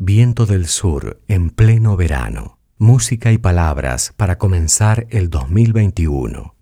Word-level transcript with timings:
Viento 0.00 0.46
del 0.46 0.68
Sur 0.68 1.20
en 1.26 1.50
pleno 1.50 1.96
verano. 1.96 2.60
Música 2.76 3.32
y 3.32 3.38
palabras 3.38 4.14
para 4.16 4.38
comenzar 4.38 5.08
el 5.10 5.28
2021. 5.28 6.54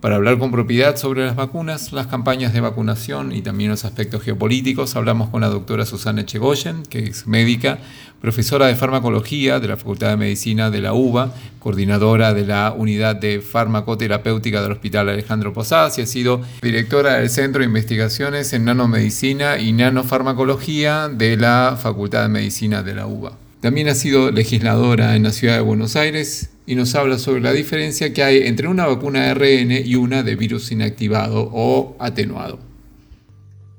Para 0.00 0.14
hablar 0.14 0.38
con 0.38 0.52
propiedad 0.52 0.96
sobre 0.96 1.26
las 1.26 1.34
vacunas, 1.34 1.92
las 1.92 2.06
campañas 2.06 2.52
de 2.52 2.60
vacunación 2.60 3.32
y 3.32 3.42
también 3.42 3.70
los 3.70 3.84
aspectos 3.84 4.22
geopolíticos, 4.22 4.94
hablamos 4.94 5.28
con 5.28 5.40
la 5.40 5.48
doctora 5.48 5.84
Susana 5.86 6.20
Echegoyen, 6.20 6.84
que 6.84 7.00
es 7.00 7.26
médica, 7.26 7.78
profesora 8.20 8.68
de 8.68 8.76
farmacología 8.76 9.58
de 9.58 9.66
la 9.66 9.76
Facultad 9.76 10.10
de 10.10 10.16
Medicina 10.16 10.70
de 10.70 10.82
la 10.82 10.94
UBA, 10.94 11.34
coordinadora 11.58 12.32
de 12.32 12.46
la 12.46 12.72
Unidad 12.76 13.16
de 13.16 13.40
Farmacoterapéutica 13.40 14.62
del 14.62 14.70
Hospital 14.70 15.08
Alejandro 15.08 15.52
Posadas 15.52 15.98
y 15.98 16.02
ha 16.02 16.06
sido 16.06 16.42
directora 16.62 17.14
del 17.14 17.28
Centro 17.28 17.60
de 17.60 17.66
Investigaciones 17.66 18.52
en 18.52 18.66
Nanomedicina 18.66 19.58
y 19.58 19.72
Nanofarmacología 19.72 21.08
de 21.08 21.36
la 21.36 21.76
Facultad 21.80 22.22
de 22.22 22.28
Medicina 22.28 22.84
de 22.84 22.94
la 22.94 23.08
UBA. 23.08 23.32
También 23.60 23.88
ha 23.88 23.96
sido 23.96 24.30
legisladora 24.30 25.16
en 25.16 25.24
la 25.24 25.32
ciudad 25.32 25.56
de 25.56 25.60
Buenos 25.62 25.96
Aires 25.96 26.50
y 26.68 26.74
nos 26.74 26.94
habla 26.94 27.18
sobre 27.18 27.40
la 27.40 27.52
diferencia 27.52 28.12
que 28.12 28.22
hay 28.22 28.46
entre 28.46 28.68
una 28.68 28.86
vacuna 28.86 29.30
ARN 29.30 29.72
y 29.72 29.94
una 29.94 30.22
de 30.22 30.36
virus 30.36 30.70
inactivado 30.70 31.48
o 31.50 31.96
atenuado. 31.98 32.58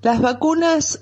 Las 0.02 0.20
vacunas 0.20 1.00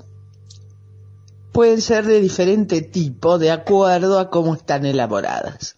pueden 1.53 1.79
ser 1.79 2.05
de 2.05 2.19
diferente 2.19 2.81
tipo 2.81 3.39
de 3.39 3.51
acuerdo 3.51 4.19
a 4.19 4.29
cómo 4.29 4.55
están 4.55 4.85
elaboradas. 4.85 5.77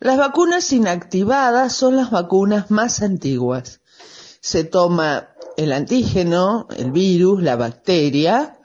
Las 0.00 0.18
vacunas 0.18 0.72
inactivadas 0.72 1.72
son 1.72 1.94
las 1.94 2.10
vacunas 2.10 2.72
más 2.72 3.00
antiguas. 3.00 3.82
Se 4.40 4.64
toma 4.64 5.28
el 5.56 5.72
antígeno, 5.72 6.66
el 6.76 6.90
virus, 6.90 7.40
la 7.40 7.54
bacteria, 7.54 8.58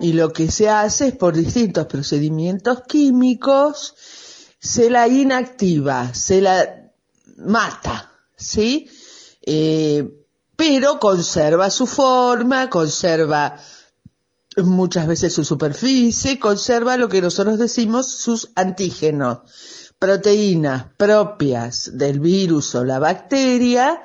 y 0.00 0.14
lo 0.14 0.32
que 0.32 0.50
se 0.50 0.70
hace 0.70 1.08
es 1.08 1.16
por 1.16 1.36
distintos 1.36 1.84
procedimientos 1.84 2.82
químicos, 2.88 3.94
se 4.62 4.88
la 4.88 5.08
inactiva, 5.08 6.14
se 6.14 6.40
la 6.40 6.92
mata, 7.36 8.12
¿sí? 8.36 8.88
Eh, 9.42 10.08
pero 10.54 11.00
conserva 11.00 11.68
su 11.68 11.88
forma, 11.88 12.70
conserva 12.70 13.58
muchas 14.58 15.08
veces 15.08 15.32
su 15.32 15.44
superficie, 15.44 16.38
conserva 16.38 16.96
lo 16.96 17.08
que 17.08 17.20
nosotros 17.20 17.58
decimos 17.58 18.08
sus 18.08 18.50
antígenos, 18.54 19.40
proteínas 19.98 20.86
propias 20.96 21.90
del 21.94 22.20
virus 22.20 22.76
o 22.76 22.84
la 22.84 23.00
bacteria, 23.00 24.02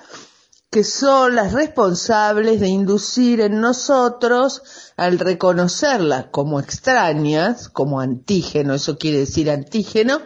que 0.70 0.84
son 0.84 1.36
las 1.36 1.54
responsables 1.54 2.60
de 2.60 2.68
inducir 2.68 3.40
en 3.40 3.62
nosotros, 3.62 4.62
al 4.98 5.18
reconocerlas 5.18 6.26
como 6.32 6.60
extrañas, 6.60 7.70
como 7.70 8.02
antígeno, 8.02 8.74
eso 8.74 8.98
quiere 8.98 9.20
decir 9.20 9.50
antígeno, 9.50 10.20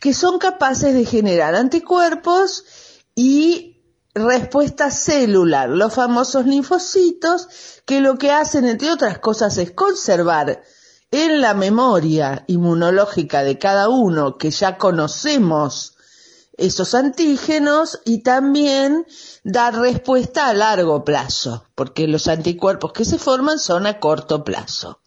que 0.00 0.12
son 0.12 0.38
capaces 0.38 0.94
de 0.94 1.06
generar 1.06 1.54
anticuerpos 1.54 2.64
y 3.14 3.72
respuesta 4.14 4.90
celular, 4.90 5.70
los 5.70 5.94
famosos 5.94 6.44
linfocitos, 6.46 7.48
que 7.86 8.00
lo 8.00 8.18
que 8.18 8.30
hacen, 8.30 8.66
entre 8.66 8.90
otras 8.90 9.18
cosas, 9.20 9.56
es 9.56 9.70
conservar 9.70 10.62
en 11.10 11.40
la 11.40 11.54
memoria 11.54 12.44
inmunológica 12.46 13.42
de 13.42 13.58
cada 13.58 13.88
uno, 13.88 14.36
que 14.36 14.50
ya 14.50 14.76
conocemos 14.76 15.96
esos 16.56 16.94
antígenos, 16.94 18.00
y 18.04 18.22
también 18.22 19.06
dar 19.44 19.74
respuesta 19.74 20.48
a 20.48 20.54
largo 20.54 21.04
plazo, 21.04 21.64
porque 21.74 22.06
los 22.06 22.28
anticuerpos 22.28 22.92
que 22.92 23.04
se 23.04 23.18
forman 23.18 23.58
son 23.58 23.86
a 23.86 24.00
corto 24.00 24.44
plazo. 24.44 25.00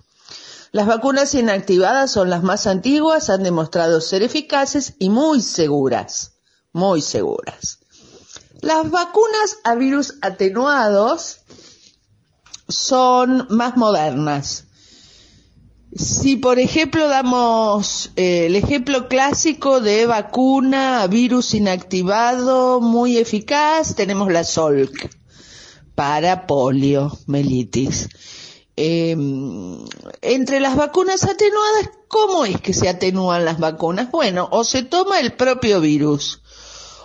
Las 0.72 0.88
vacunas 0.88 1.34
inactivadas 1.36 2.12
son 2.12 2.30
las 2.30 2.44
más 2.44 2.68
antiguas, 2.68 3.30
han 3.30 3.44
demostrado 3.44 4.02
ser 4.02 4.24
eficaces 4.24 4.96
y 5.00 5.10
muy 5.10 5.42
seguras, 5.42 6.34
muy 6.74 7.02
seguras. 7.02 7.80
Las 8.60 8.90
vacunas 8.90 9.58
a 9.64 9.76
virus 9.76 10.16
atenuados 10.22 11.40
son 12.68 13.48
más 13.50 13.78
modernas, 13.78 14.65
si, 15.96 16.36
por 16.36 16.60
ejemplo, 16.60 17.08
damos 17.08 18.12
eh, 18.18 18.48
el 18.48 18.56
ejemplo 18.58 19.08
clásico 19.08 19.80
de 19.80 20.06
vacuna 20.06 21.08
virus 21.08 21.54
inactivado 21.54 22.82
muy 22.82 23.18
eficaz, 23.18 23.96
tenemos 23.96 24.32
la 24.32 24.44
Solc 24.44 25.10
para 25.96 26.46
polio, 26.48 27.18
melitis. 27.28 28.10
Em, 28.76 29.86
entre 30.22 30.60
las 30.60 30.76
vacunas 30.76 31.24
atenuadas, 31.24 31.90
¿cómo 32.10 32.44
es 32.44 32.60
que 32.60 32.74
se 32.74 32.90
atenúan 32.90 33.46
las 33.46 33.58
vacunas? 33.58 34.12
Bueno, 34.12 34.50
o 34.52 34.66
se 34.66 34.84
toma 34.84 35.22
el 35.22 35.34
propio 35.34 35.80
virus 35.80 36.42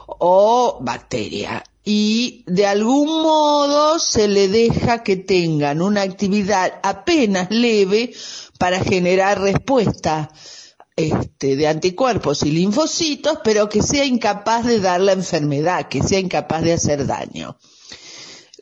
o 0.07 0.79
bacteria 0.81 1.63
y 1.85 2.43
de 2.47 2.67
algún 2.67 3.23
modo 3.23 4.01
se 4.01 4.27
le 4.27 4.49
deja 4.49 5.05
que 5.05 5.17
tengan 5.17 5.81
una 5.81 6.03
actividad 6.03 6.81
apenas 6.83 7.51
leve 7.51 8.13
para 8.61 8.81
generar 8.81 9.41
respuesta 9.41 10.31
este, 10.95 11.57
de 11.57 11.67
anticuerpos 11.67 12.43
y 12.43 12.51
linfocitos, 12.51 13.39
pero 13.43 13.71
que 13.71 13.81
sea 13.81 14.05
incapaz 14.05 14.67
de 14.67 14.81
dar 14.81 15.01
la 15.01 15.13
enfermedad, 15.13 15.89
que 15.89 16.03
sea 16.03 16.19
incapaz 16.19 16.63
de 16.63 16.75
hacer 16.75 17.07
daño. 17.07 17.57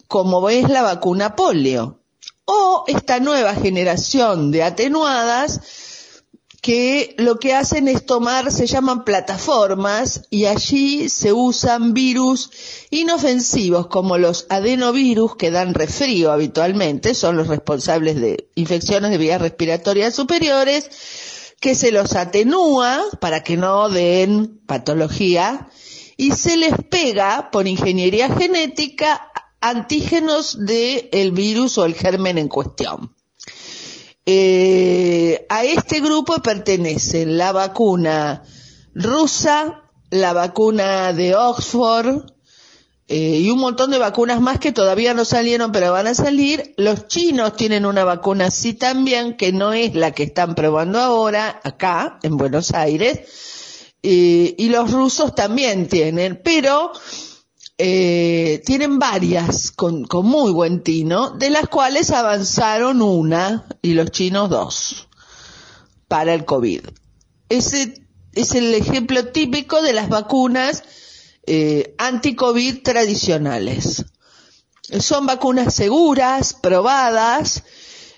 Como 0.07 0.49
es 0.51 0.69
la 0.69 0.83
vacuna 0.83 1.35
polio. 1.35 2.05
O 2.45 2.85
esta 2.87 3.19
nueva 3.19 3.57
generación 3.57 4.53
de 4.53 4.63
atenuadas 4.63 5.61
que 6.61 7.15
lo 7.19 7.39
que 7.39 7.55
hacen 7.55 7.87
es 7.87 8.05
tomar, 8.05 8.51
se 8.51 8.67
llaman 8.67 9.05
plataformas, 9.05 10.23
y 10.31 10.47
allí 10.47 11.09
se 11.09 11.33
usan 11.33 11.95
virus 11.95 12.51
inofensivos 12.91 13.87
como 13.87 14.19
los 14.19 14.47
adenovirus 14.49 15.37
que 15.37 15.51
dan 15.51 15.75
resfrío 15.75 16.33
habitualmente, 16.33 17.15
son 17.15 17.37
los 17.37 17.49
responsables 17.49 18.21
de 18.21 18.49
infecciones 18.57 19.11
de 19.11 19.19
vías 19.19 19.41
respiratorias 19.41 20.15
superiores, 20.15 20.91
que 21.61 21.75
se 21.75 21.93
los 21.93 22.15
atenúa 22.15 23.03
para 23.21 23.43
que 23.43 23.57
no 23.57 23.89
den 23.89 24.61
patología, 24.67 25.69
y 26.17 26.33
se 26.33 26.57
les 26.57 26.75
pega 26.91 27.51
por 27.53 27.69
ingeniería 27.69 28.29
genética 28.29 29.31
antígenos 29.61 30.65
del 30.65 31.33
virus 31.33 31.79
o 31.79 31.85
el 31.85 31.95
germen 31.95 32.39
en 32.39 32.49
cuestión. 32.49 33.15
Eh, 34.31 35.47
a 35.49 35.65
este 35.65 36.01
grupo 36.01 36.43
pertenecen 36.43 37.39
la 37.39 37.51
vacuna 37.53 38.43
rusa, 38.95 39.85
la 40.11 40.35
vacuna 40.35 41.15
de 41.15 41.35
Oxford 41.35 42.31
eh, 43.07 43.41
y 43.41 43.49
un 43.49 43.59
montón 43.59 43.91
de 43.91 43.97
vacunas 43.97 44.43
más 44.43 44.59
que 44.59 44.71
todavía 44.71 45.15
no 45.15 45.25
salieron 45.25 45.73
pero 45.73 45.93
van 45.93 46.09
a 46.09 46.15
salir. 46.15 46.75
Los 46.77 47.09
chinos 47.09 47.57
tienen 47.57 47.87
una 47.87 48.05
vacuna 48.05 48.49
así 48.49 48.75
también 48.75 49.35
que 49.35 49.51
no 49.51 49.73
es 49.73 49.95
la 49.95 50.11
que 50.11 50.25
están 50.25 50.55
probando 50.55 51.01
ahora 51.01 51.63
acá 51.65 52.19
en 52.23 52.37
Buenos 52.37 52.75
Aires 52.75 53.21
eh, 54.03 54.55
y 54.59 54.69
los 54.69 54.93
rusos 54.93 55.35
también 55.35 55.89
tienen, 55.89 56.39
pero 56.45 56.93
eh, 57.79 58.61
tienen 58.67 58.99
varias 58.99 59.71
con, 59.71 60.05
con, 60.05 60.27
muy 60.27 60.53
buen 60.53 60.83
tino, 60.83 61.31
de 61.31 61.51
las 61.51 61.69
cuales 61.69 62.11
avanzaron 62.11 63.01
una 63.03 63.67
y 63.83 63.95
los 63.95 64.11
chinos 64.11 64.51
dos 64.51 65.09
para 66.09 66.35
el 66.35 66.45
COVID. 66.45 66.81
Ese 67.49 68.05
es 68.33 68.55
el 68.55 68.75
ejemplo 68.75 69.29
típico 69.29 69.81
de 69.81 69.93
las 69.93 70.09
vacunas 70.09 70.83
eh, 71.47 71.95
anti-COVID 71.99 72.83
tradicionales. 72.83 74.05
Son 75.01 75.27
vacunas 75.27 75.75
seguras, 75.75 76.55
probadas, 76.55 77.63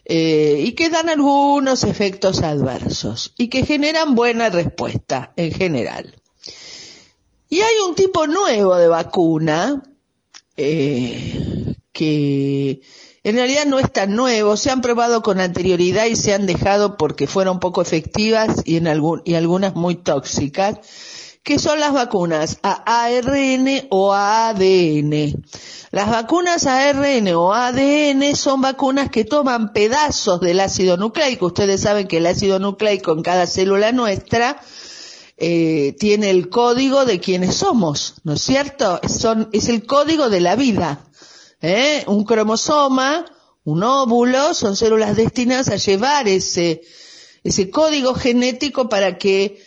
eh, 0.05 0.63
y 0.65 0.73
que 0.73 0.89
dan 0.89 1.09
algunos 1.09 1.85
efectos 1.85 2.43
adversos 2.43 3.35
y 3.37 3.49
que 3.49 3.65
generan 3.65 4.15
buena 4.15 4.51
respuesta 4.51 5.33
en 5.37 5.53
general. 5.53 6.20
Y 7.51 7.61
hay 7.61 7.81
un 7.87 7.97
tipo 7.97 8.29
nuevo 8.29 8.77
de 8.77 8.87
vacuna 8.87 9.83
eh, 10.57 11.75
que 11.93 12.81
en 13.25 13.35
realidad 13.35 13.67
no 13.67 13.81
es 13.81 13.93
tan 13.93 14.15
nuevo, 14.15 14.57
se 14.57 14.71
han 14.71 14.81
probado 14.81 15.21
con 15.23 15.41
anterioridad 15.41 16.07
y 16.07 16.15
se 16.15 16.33
han 16.33 16.47
dejado 16.47 16.97
porque 16.97 17.27
fueron 17.27 17.59
poco 17.59 17.83
efectivas 17.83 18.63
y, 18.65 18.77
en 18.77 18.87
algún, 18.87 19.21
y 19.25 19.35
algunas 19.35 19.75
muy 19.75 19.97
tóxicas, 19.97 20.79
que 21.43 21.59
son 21.59 21.81
las 21.81 21.93
vacunas 21.93 22.59
a 22.63 23.05
ARN 23.05 23.89
o 23.91 24.13
a 24.13 24.51
ADN. 24.51 25.43
Las 25.91 26.09
vacunas 26.09 26.67
ARN 26.67 27.35
o 27.35 27.53
ADN 27.53 28.37
son 28.37 28.61
vacunas 28.61 29.11
que 29.11 29.25
toman 29.25 29.73
pedazos 29.73 30.41
del 30.41 30.61
ácido 30.61 30.97
nucleico. 30.97 31.47
Ustedes 31.47 31.81
saben 31.81 32.07
que 32.07 32.19
el 32.19 32.27
ácido 32.27 32.61
nucleico 32.61 33.11
en 33.11 33.23
cada 33.23 33.49
célula 33.49 33.91
nuestra 33.91 34.61
eh, 35.43 35.97
tiene 35.99 36.29
el 36.29 36.51
código 36.51 37.07
de 37.07 37.19
quienes 37.19 37.55
somos, 37.55 38.17
¿no 38.25 38.35
es 38.35 38.43
cierto? 38.43 39.01
Es 39.03 39.69
el 39.71 39.87
código 39.87 40.29
de 40.29 40.41
la 40.41 40.55
vida. 40.55 41.03
¿eh? 41.63 42.05
Un 42.09 42.25
cromosoma, 42.25 43.25
un 43.65 43.83
óvulo, 43.83 44.53
son 44.53 44.77
células 44.77 45.17
destinadas 45.17 45.71
a 45.71 45.77
llevar 45.77 46.29
ese, 46.29 46.83
ese 47.43 47.71
código 47.71 48.15
genético 48.15 48.91
para 48.91 49.17
que 49.17 49.65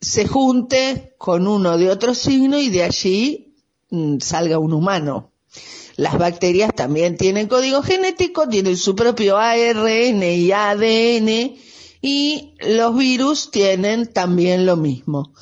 se 0.00 0.28
junte 0.28 1.16
con 1.18 1.48
uno 1.48 1.76
de 1.76 1.90
otro 1.90 2.14
signo 2.14 2.60
y 2.60 2.68
de 2.68 2.84
allí 2.84 3.56
mm, 3.90 4.18
salga 4.20 4.60
un 4.60 4.72
humano. 4.72 5.32
Las 5.96 6.18
bacterias 6.18 6.72
también 6.72 7.16
tienen 7.16 7.48
código 7.48 7.82
genético, 7.82 8.48
tienen 8.48 8.76
su 8.76 8.94
propio 8.94 9.38
ARN 9.38 10.22
y 10.22 10.52
ADN 10.52 11.56
y 12.00 12.54
los 12.60 12.96
virus 12.96 13.50
tienen 13.50 14.12
también 14.12 14.66
lo 14.66 14.76
mismo. 14.76 15.32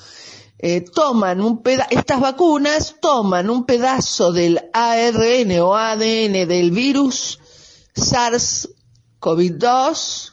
Eh, 0.60 0.80
toman 0.80 1.40
un 1.40 1.62
estas 1.90 2.20
vacunas 2.20 2.96
toman 3.00 3.48
un 3.48 3.64
pedazo 3.64 4.32
del 4.32 4.58
ARN 4.72 5.60
o 5.60 5.76
ADN 5.76 6.48
del 6.48 6.72
virus 6.72 7.38
SARS-CoV-2 7.94 10.32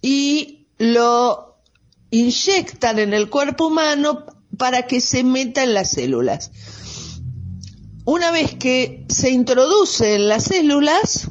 y 0.00 0.68
lo 0.78 1.60
inyectan 2.10 2.98
en 2.98 3.12
el 3.12 3.28
cuerpo 3.28 3.66
humano 3.66 4.24
para 4.56 4.86
que 4.86 5.02
se 5.02 5.24
meta 5.24 5.62
en 5.62 5.74
las 5.74 5.90
células. 5.90 6.50
Una 8.06 8.30
vez 8.30 8.54
que 8.54 9.04
se 9.10 9.28
introduce 9.28 10.14
en 10.14 10.28
las 10.28 10.44
células, 10.44 11.28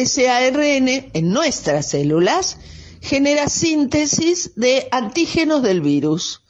ese 0.00 0.28
ARN 0.28 0.88
en 0.88 1.30
nuestras 1.30 1.90
células 1.90 2.56
genera 3.00 3.48
síntesis 3.48 4.52
de 4.56 4.88
antígenos 4.90 5.62
del 5.62 5.80
virus 5.80 6.42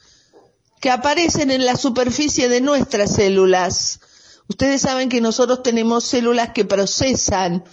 que 0.81 0.89
aparecen 0.89 1.51
en 1.51 1.65
la 1.65 1.75
superficie 1.75 2.49
de 2.49 2.61
nuestras 2.61 3.13
células. 3.15 3.99
Ustedes 4.47 4.81
saben 4.81 5.09
que 5.09 5.21
nosotros 5.21 5.63
tenemos 5.63 6.05
células 6.05 6.51
que 6.53 6.65
procesan 6.65 7.63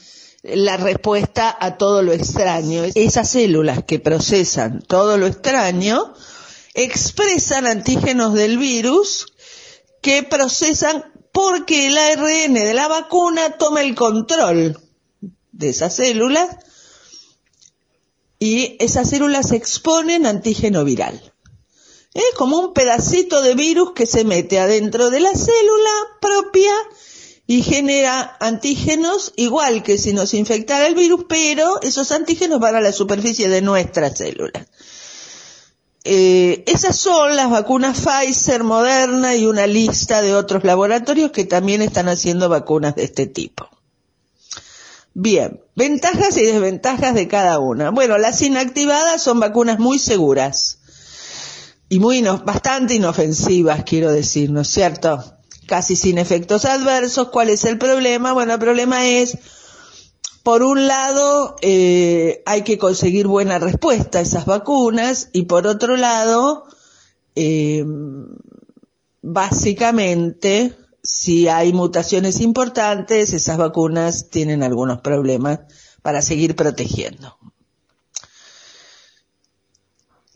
la 0.43 0.77
respuesta 0.77 1.57
a 1.59 1.79
todo 1.79 2.03
lo 2.03 2.13
extraño. 2.13 2.83
Esas 2.95 3.31
células 3.31 3.85
que 3.85 3.99
procesan 3.99 4.83
todo 4.83 5.17
lo 5.17 5.27
extraño 5.27 6.13
expresan 6.75 7.67
antígenos 7.67 8.35
del 8.35 8.59
virus 8.59 9.27
que 10.03 10.23
procesan 10.23 11.05
porque 11.33 11.87
el 11.87 11.97
ARN 11.97 12.55
de 12.55 12.75
la 12.75 12.89
vacuna 12.89 13.57
toma 13.57 13.81
el 13.81 13.95
control 13.95 14.82
de 15.53 15.69
esas 15.69 15.95
células 15.97 16.57
y 18.39 18.77
esas 18.81 19.11
células 19.11 19.49
se 19.51 19.57
exponen 19.57 20.27
antígeno 20.27 20.85
viral. 20.85 21.33
Es 22.15 22.35
como 22.37 22.59
un 22.59 22.75
pedacito 22.75 23.41
de 23.41 23.55
virus 23.55 23.93
que 23.93 24.07
se 24.07 24.25
mete 24.25 24.59
adentro 24.59 25.11
de 25.11 25.21
la 25.21 25.31
célula 25.31 25.91
propia 26.21 26.73
y 27.47 27.63
genera 27.63 28.37
antígenos 28.41 29.33
igual 29.37 29.83
que 29.83 29.99
si 29.99 30.13
nos 30.13 30.35
infectara 30.35 30.87
el 30.87 30.95
virus, 30.95 31.25
pero 31.29 31.81
esos 31.83 32.11
antígenos 32.13 32.61
van 32.61 32.77
a 32.77 32.81
la 32.81 32.93
superficie 32.93 33.49
de 33.49 33.63
nuestras 33.63 34.19
células. 34.19 34.67
Eh, 36.05 36.65
esas 36.67 36.97
son 36.97 37.37
las 37.37 37.49
vacunas 37.49 38.01
Pfizer, 38.01 38.65
Moderna 38.65 39.37
y 39.37 39.47
una 39.47 39.67
lista 39.67 40.21
de 40.21 40.35
otros 40.35 40.65
laboratorios 40.65 41.31
que 41.31 41.45
también 41.45 41.81
están 41.81 42.09
haciendo 42.09 42.49
vacunas 42.49 42.97
de 42.97 43.05
este 43.05 43.27
tipo. 43.27 43.69
Bien, 45.15 45.61
ventajas 45.75 46.37
y 46.39 46.43
desventajas 46.43 47.15
de 47.15 47.29
cada 47.29 47.59
una. 47.59 47.91
Bueno, 47.91 48.17
las 48.17 48.41
inactivadas 48.41 49.23
son 49.23 49.41
vacunas 49.41 49.79
muy 49.79 49.99
seguras 49.99 50.79
y 51.91 51.99
muy 51.99 52.23
bastante 52.23 52.95
inofensivas, 52.95 53.85
quiero 53.85 54.11
decir, 54.11 54.51
¿no 54.51 54.63
es 54.63 54.69
cierto? 54.69 55.23
Casi 55.67 55.97
sin 55.97 56.17
efectos 56.17 56.65
adversos. 56.65 57.29
¿Cuál 57.29 57.51
es 57.51 57.65
el 57.67 57.77
problema? 57.77 58.33
Bueno, 58.33 58.55
el 58.55 58.59
problema 58.59 59.07
es, 59.07 59.37
por 60.43 60.63
un 60.63 60.87
lado, 60.87 61.57
eh, 61.61 62.43
hay 62.47 62.63
que 62.63 62.79
conseguir 62.79 63.27
buena 63.27 63.59
respuesta 63.59 64.19
a 64.19 64.23
esas 64.23 64.47
vacunas 64.47 65.29
y 65.35 65.43
por 65.43 65.67
otro 65.67 65.99
lado, 65.99 66.65
eh, 67.35 67.85
básicamente, 69.21 70.75
si 71.03 71.49
hay 71.49 71.73
mutaciones 71.73 72.41
importantes, 72.41 73.33
esas 73.33 73.59
vacunas 73.59 74.31
tienen 74.31 74.63
algunos 74.63 75.01
problemas 75.01 75.61
para 76.01 76.23
seguir 76.23 76.55
protegiendo. 76.55 77.37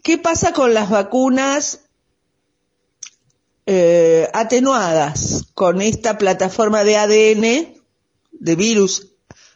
¿Qué 0.02 0.18
pasa 0.18 0.52
con 0.52 0.74
las 0.74 0.90
vacunas 0.90 1.80
eh, 3.66 4.28
atenuadas 4.32 5.46
con 5.54 5.80
esta 5.80 6.18
plataforma 6.18 6.84
de 6.84 6.96
ADN, 6.96 7.82
de 8.32 8.56
virus, 8.56 9.08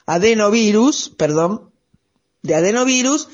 adenovirus, 0.06 1.10
perdón, 1.16 1.70
de 2.42 2.54
adenovirus, 2.54 3.28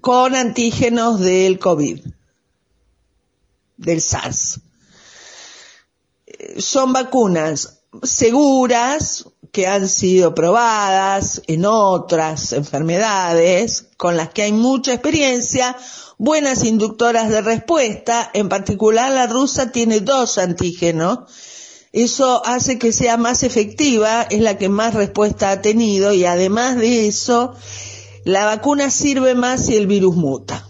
con 0.00 0.34
antígenos 0.34 1.20
del 1.20 1.58
COVID, 1.58 2.00
del 3.76 4.00
SARS? 4.00 4.60
Son 6.58 6.92
vacunas 6.92 7.80
seguras, 8.02 9.26
que 9.52 9.66
han 9.66 9.88
sido 9.88 10.34
probadas 10.34 11.40
en 11.46 11.64
otras 11.64 12.52
enfermedades, 12.52 13.86
con 13.96 14.16
las 14.16 14.28
que 14.28 14.42
hay 14.42 14.52
mucha 14.52 14.92
experiencia, 14.92 15.76
buenas 16.18 16.64
inductoras 16.64 17.30
de 17.30 17.40
respuesta, 17.40 18.30
en 18.34 18.50
particular 18.50 19.10
la 19.12 19.26
rusa 19.26 19.72
tiene 19.72 20.00
dos 20.00 20.36
antígenos, 20.36 21.20
eso 21.92 22.44
hace 22.44 22.78
que 22.78 22.92
sea 22.92 23.16
más 23.16 23.42
efectiva, 23.42 24.26
es 24.28 24.42
la 24.42 24.58
que 24.58 24.68
más 24.68 24.92
respuesta 24.92 25.50
ha 25.50 25.62
tenido 25.62 26.12
y 26.12 26.26
además 26.26 26.76
de 26.76 27.08
eso, 27.08 27.54
la 28.24 28.44
vacuna 28.44 28.90
sirve 28.90 29.34
más 29.34 29.64
si 29.64 29.76
el 29.76 29.86
virus 29.86 30.16
muta. 30.16 30.68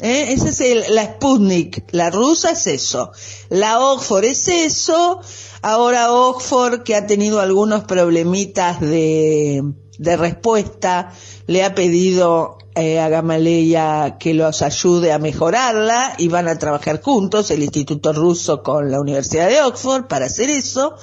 ¿Eh? 0.00 0.32
Esa 0.32 0.48
es 0.48 0.60
el, 0.60 0.94
la 0.94 1.04
Sputnik, 1.04 1.84
la 1.92 2.10
rusa 2.10 2.52
es 2.52 2.66
eso, 2.66 3.12
la 3.50 3.78
Oxford 3.78 4.24
es 4.24 4.48
eso, 4.48 5.20
ahora 5.60 6.12
Oxford 6.12 6.82
que 6.82 6.96
ha 6.96 7.06
tenido 7.06 7.40
algunos 7.40 7.84
problemitas 7.84 8.80
de, 8.80 9.62
de 9.98 10.16
respuesta, 10.16 11.12
le 11.46 11.62
ha 11.62 11.74
pedido 11.74 12.56
eh, 12.74 13.00
a 13.00 13.10
Gamaleya 13.10 14.16
que 14.18 14.32
los 14.32 14.62
ayude 14.62 15.12
a 15.12 15.18
mejorarla 15.18 16.14
y 16.16 16.28
van 16.28 16.48
a 16.48 16.58
trabajar 16.58 17.02
juntos, 17.02 17.50
el 17.50 17.62
Instituto 17.62 18.14
Ruso 18.14 18.62
con 18.62 18.90
la 18.90 18.98
Universidad 18.98 19.50
de 19.50 19.60
Oxford, 19.60 20.06
para 20.06 20.24
hacer 20.24 20.48
eso. 20.48 20.94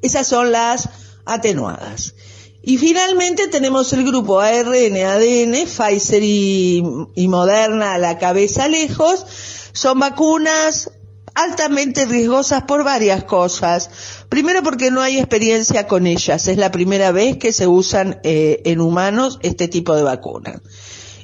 Esas 0.00 0.26
son 0.26 0.50
las 0.50 0.88
atenuadas. 1.24 2.14
Y 2.62 2.78
finalmente 2.78 3.48
tenemos 3.48 3.92
el 3.92 4.04
grupo 4.04 4.38
ARN, 4.38 4.96
ADN, 4.96 5.66
Pfizer 5.66 6.22
y, 6.22 6.82
Moderna 7.28 7.94
a 7.94 7.98
la 7.98 8.18
cabeza 8.18 8.68
lejos. 8.68 9.26
Son 9.72 9.98
vacunas 9.98 10.92
altamente 11.34 12.04
riesgosas 12.06 12.62
por 12.62 12.84
varias 12.84 13.24
cosas. 13.24 13.90
Primero 14.28 14.62
porque 14.62 14.92
no 14.92 15.00
hay 15.00 15.18
experiencia 15.18 15.88
con 15.88 16.06
ellas. 16.06 16.46
Es 16.46 16.56
la 16.56 16.70
primera 16.70 17.10
vez 17.10 17.36
que 17.36 17.52
se 17.52 17.66
usan 17.66 18.20
eh, 18.22 18.62
en 18.64 18.80
humanos 18.80 19.40
este 19.42 19.66
tipo 19.66 19.96
de 19.96 20.04
vacunas. 20.04 20.60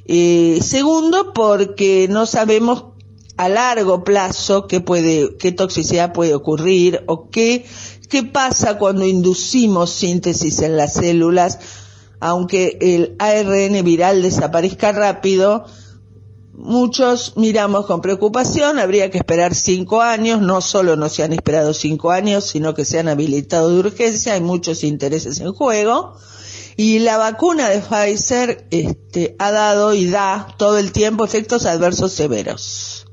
Eh, 0.06 0.58
segundo, 0.60 1.32
porque 1.34 2.08
no 2.10 2.26
sabemos 2.26 2.86
a 3.36 3.48
largo 3.48 4.02
plazo 4.02 4.66
qué 4.66 4.80
puede, 4.80 5.36
qué 5.36 5.52
toxicidad 5.52 6.12
puede 6.12 6.34
ocurrir 6.34 7.04
o 7.06 7.30
qué, 7.30 7.64
qué 8.08 8.22
pasa 8.22 8.78
cuando 8.78 9.04
inducimos 9.04 9.90
síntesis 9.90 10.60
en 10.60 10.76
las 10.76 10.94
células, 10.94 11.58
aunque 12.20 12.78
el 12.80 13.16
ARN 13.18 13.84
viral 13.84 14.22
desaparezca 14.22 14.92
rápido, 14.92 15.64
muchos 16.52 17.34
miramos 17.36 17.86
con 17.86 18.00
preocupación, 18.00 18.78
habría 18.78 19.10
que 19.10 19.18
esperar 19.18 19.54
cinco 19.54 20.02
años, 20.02 20.40
no 20.40 20.60
solo 20.60 20.96
no 20.96 21.08
se 21.08 21.22
han 21.22 21.32
esperado 21.32 21.72
cinco 21.72 22.10
años, 22.10 22.44
sino 22.44 22.74
que 22.74 22.84
se 22.84 22.98
han 22.98 23.08
habilitado 23.08 23.70
de 23.70 23.78
urgencia, 23.78 24.34
hay 24.34 24.40
muchos 24.40 24.82
intereses 24.82 25.40
en 25.40 25.52
juego. 25.52 26.16
Y 26.76 27.00
la 27.00 27.16
vacuna 27.16 27.68
de 27.68 27.80
Pfizer 27.80 28.68
este, 28.70 29.34
ha 29.40 29.50
dado 29.50 29.94
y 29.94 30.08
da 30.08 30.54
todo 30.58 30.78
el 30.78 30.92
tiempo 30.92 31.24
efectos 31.24 31.66
adversos 31.66 32.12
severos. 32.12 33.06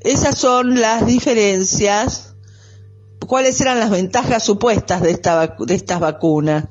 Esas 0.00 0.38
son 0.38 0.80
las 0.80 1.06
diferencias. 1.06 2.34
¿Cuáles 3.26 3.60
eran 3.60 3.80
las 3.80 3.90
ventajas 3.90 4.42
supuestas 4.42 5.02
de, 5.02 5.10
esta, 5.10 5.56
estas 5.68 6.00
vacunas? 6.00 6.64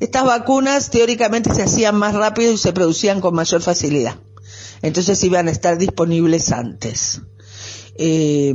Estas 0.00 0.24
vacunas 0.24 0.90
teóricamente 0.90 1.52
se 1.54 1.62
hacían 1.62 1.96
más 1.96 2.14
rápido 2.14 2.52
y 2.52 2.58
se 2.58 2.72
producían 2.72 3.20
con 3.20 3.34
mayor 3.34 3.60
facilidad. 3.60 4.16
Entonces 4.80 5.22
iban 5.24 5.48
a 5.48 5.50
estar 5.50 5.76
disponibles 5.76 6.52
antes. 6.52 7.20
Eh, 7.96 8.54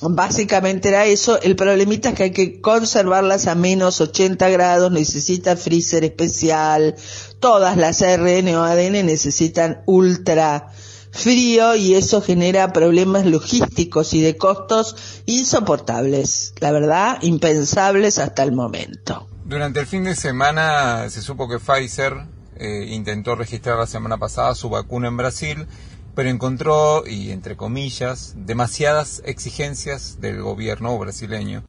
Básicamente 0.00 0.90
era 0.90 1.06
eso. 1.06 1.40
El 1.40 1.56
problemita 1.56 2.10
es 2.10 2.14
que 2.14 2.22
hay 2.24 2.30
que 2.30 2.60
conservarlas 2.60 3.46
a 3.46 3.54
menos 3.54 4.00
80 4.00 4.48
grados, 4.50 4.92
necesita 4.92 5.56
freezer 5.56 6.04
especial. 6.04 6.96
Todas 7.40 7.78
las 7.78 8.02
ARN 8.02 8.48
o 8.56 8.62
ADN 8.62 9.06
necesitan 9.06 9.82
ultra 9.86 10.70
frío 11.16 11.74
y 11.74 11.94
eso 11.94 12.22
genera 12.22 12.72
problemas 12.72 13.26
logísticos 13.26 14.14
y 14.14 14.20
de 14.20 14.36
costos 14.36 15.22
insoportables, 15.26 16.54
la 16.60 16.72
verdad, 16.72 17.18
impensables 17.22 18.18
hasta 18.18 18.42
el 18.42 18.52
momento. 18.52 19.28
Durante 19.44 19.80
el 19.80 19.86
fin 19.86 20.04
de 20.04 20.14
semana 20.14 21.08
se 21.10 21.22
supo 21.22 21.48
que 21.48 21.58
Pfizer 21.58 22.14
eh, 22.56 22.86
intentó 22.90 23.34
registrar 23.34 23.78
la 23.78 23.86
semana 23.86 24.18
pasada 24.18 24.54
su 24.54 24.68
vacuna 24.68 25.08
en 25.08 25.16
Brasil, 25.16 25.66
pero 26.14 26.30
encontró, 26.30 27.06
y 27.06 27.30
entre 27.30 27.56
comillas, 27.56 28.34
demasiadas 28.36 29.22
exigencias 29.26 30.20
del 30.20 30.40
gobierno 30.40 30.96
brasileño. 30.98 31.64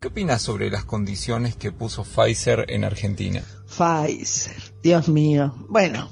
¿Qué 0.00 0.08
opinas 0.08 0.42
sobre 0.42 0.70
las 0.70 0.84
condiciones 0.84 1.54
que 1.54 1.70
puso 1.70 2.02
Pfizer 2.02 2.64
en 2.68 2.84
Argentina? 2.84 3.44
Pfizer, 3.68 4.74
Dios 4.82 5.08
mío. 5.08 5.54
Bueno, 5.68 6.08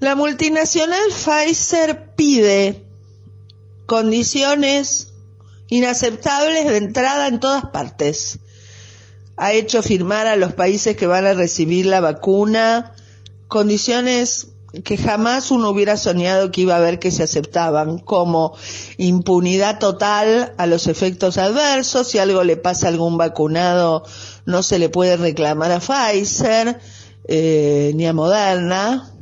la 0.00 0.14
multinacional 0.14 1.08
Pfizer 1.10 2.14
pide 2.14 2.84
condiciones 3.86 5.12
inaceptables 5.68 6.66
de 6.66 6.76
entrada 6.76 7.26
en 7.26 7.40
todas 7.40 7.66
partes. 7.66 8.38
Ha 9.36 9.52
hecho 9.52 9.82
firmar 9.82 10.26
a 10.26 10.36
los 10.36 10.52
países 10.52 10.96
que 10.96 11.06
van 11.06 11.26
a 11.26 11.34
recibir 11.34 11.86
la 11.86 12.00
vacuna 12.00 12.94
condiciones 13.48 14.48
que 14.84 14.98
jamás 14.98 15.50
uno 15.50 15.70
hubiera 15.70 15.96
soñado 15.96 16.50
que 16.50 16.60
iba 16.60 16.76
a 16.76 16.80
ver 16.80 16.98
que 16.98 17.10
se 17.10 17.22
aceptaban, 17.22 17.98
como 17.98 18.54
impunidad 18.98 19.78
total 19.78 20.52
a 20.58 20.66
los 20.66 20.86
efectos 20.86 21.38
adversos, 21.38 22.08
si 22.08 22.18
algo 22.18 22.44
le 22.44 22.58
pasa 22.58 22.86
a 22.86 22.90
algún 22.90 23.16
vacunado 23.16 24.04
no 24.44 24.62
se 24.62 24.78
le 24.78 24.90
puede 24.90 25.16
reclamar 25.16 25.72
a 25.72 25.80
Pfizer 25.80 26.78
eh, 27.26 27.92
ni 27.94 28.06
a 28.06 28.12
Moderna, 28.12 29.17